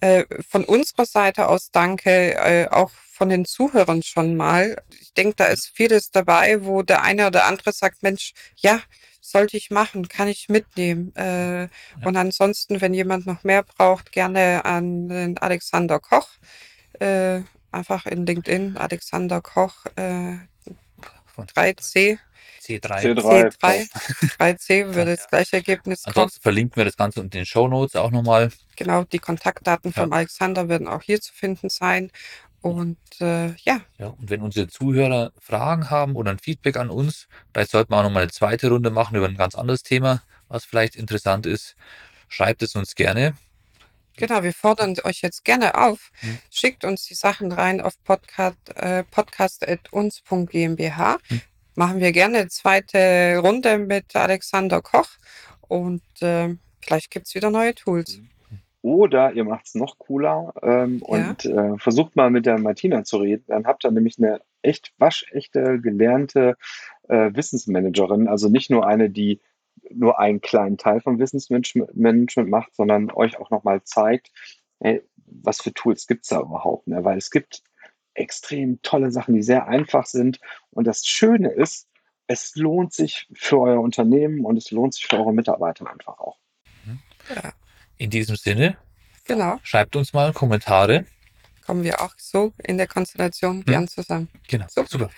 [0.00, 4.82] äh, von unserer Seite aus danke, äh, auch von den Zuhörern schon mal.
[5.00, 8.80] Ich denke, da ist vieles dabei, wo der eine oder andere sagt, Mensch, ja,
[9.20, 11.14] sollte ich machen, kann ich mitnehmen.
[11.14, 11.68] Äh,
[12.04, 16.28] und ansonsten, wenn jemand noch mehr braucht, gerne an den Alexander Koch.
[16.98, 17.42] Äh,
[17.72, 20.36] einfach in LinkedIn, Alexander Koch äh,
[21.26, 22.18] Von 3C,
[22.60, 23.16] C3.
[23.16, 23.56] C3.
[23.58, 23.90] C3,
[24.38, 26.14] 3C würde das gleiche Ergebnis kommen.
[26.14, 28.50] Ansonsten verlinken wir das Ganze unter den Show Notes auch nochmal.
[28.76, 30.02] Genau, die Kontaktdaten Ja.
[30.02, 32.10] vom Alexander werden auch hier zu finden sein.
[32.60, 37.26] Und äh, ja, Ja, und wenn unsere Zuhörer Fragen haben oder ein Feedback an uns,
[37.52, 40.64] vielleicht sollten wir auch nochmal eine zweite Runde machen über ein ganz anderes Thema, was
[40.64, 41.74] vielleicht interessant ist.
[42.28, 43.34] Schreibt es uns gerne.
[44.16, 46.10] Genau, wir fordern euch jetzt gerne auf.
[46.22, 46.38] Mhm.
[46.50, 51.18] Schickt uns die Sachen rein auf podcast, äh, podcast.uns.gmbH.
[51.28, 51.40] Mhm.
[51.74, 55.08] Machen wir gerne eine zweite Runde mit Alexander Koch
[55.68, 58.20] und äh, vielleicht gibt's wieder neue Tools.
[58.82, 61.16] Oder ihr macht es noch cooler ähm, Ja.
[61.30, 63.44] und äh, versucht mal mit der Martina zu reden.
[63.46, 66.56] Dann habt ihr nämlich eine echt waschechte, gelernte
[67.08, 68.26] äh, Wissensmanagerin.
[68.28, 69.40] Also nicht nur eine, die
[69.90, 74.30] nur einen kleinen Teil vom Wissensmanagement macht, sondern euch auch nochmal zeigt,
[74.80, 76.86] hey, was für Tools gibt's da überhaupt.
[76.88, 77.04] Ne?
[77.04, 77.62] Weil es gibt
[78.14, 80.38] extrem tolle Sachen, die sehr einfach sind.
[80.70, 81.88] Und das Schöne ist,
[82.26, 86.38] es lohnt sich für euer Unternehmen und es lohnt sich für eure Mitarbeiter einfach auch.
[87.34, 87.52] Ja,
[87.96, 88.76] In diesem Sinne,
[89.24, 89.58] genau.
[89.62, 91.06] schreibt uns mal Kommentare.
[91.64, 94.28] Kommen wir auch so in der Konstellation gern zusammen.
[94.48, 94.88] Genau, Super.
[94.88, 95.10] super.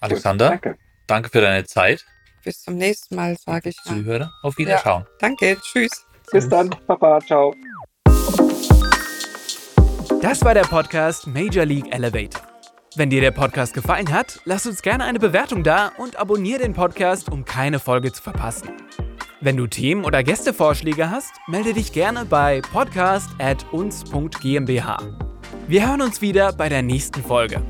[0.00, 0.78] Alexander, Danke.
[1.06, 2.06] danke für deine Zeit.
[2.44, 3.96] Bis zum nächsten Mal, sage ich mal.
[3.96, 5.06] Zuhörer, auf Wiederschauen.
[5.18, 6.06] Danke, tschüss.
[6.30, 7.54] Bis dann, Papa, ciao.
[10.20, 12.42] Das war der Podcast Major League Elevator.
[12.96, 16.74] Wenn dir der Podcast gefallen hat, lass uns gerne eine Bewertung da und abonniere den
[16.74, 18.68] Podcast, um keine Folge zu verpassen.
[19.40, 24.98] Wenn du Themen oder Gästevorschläge hast, melde dich gerne bei podcast@uns.gmbH.
[25.66, 27.62] Wir hören uns wieder bei der nächsten Folge.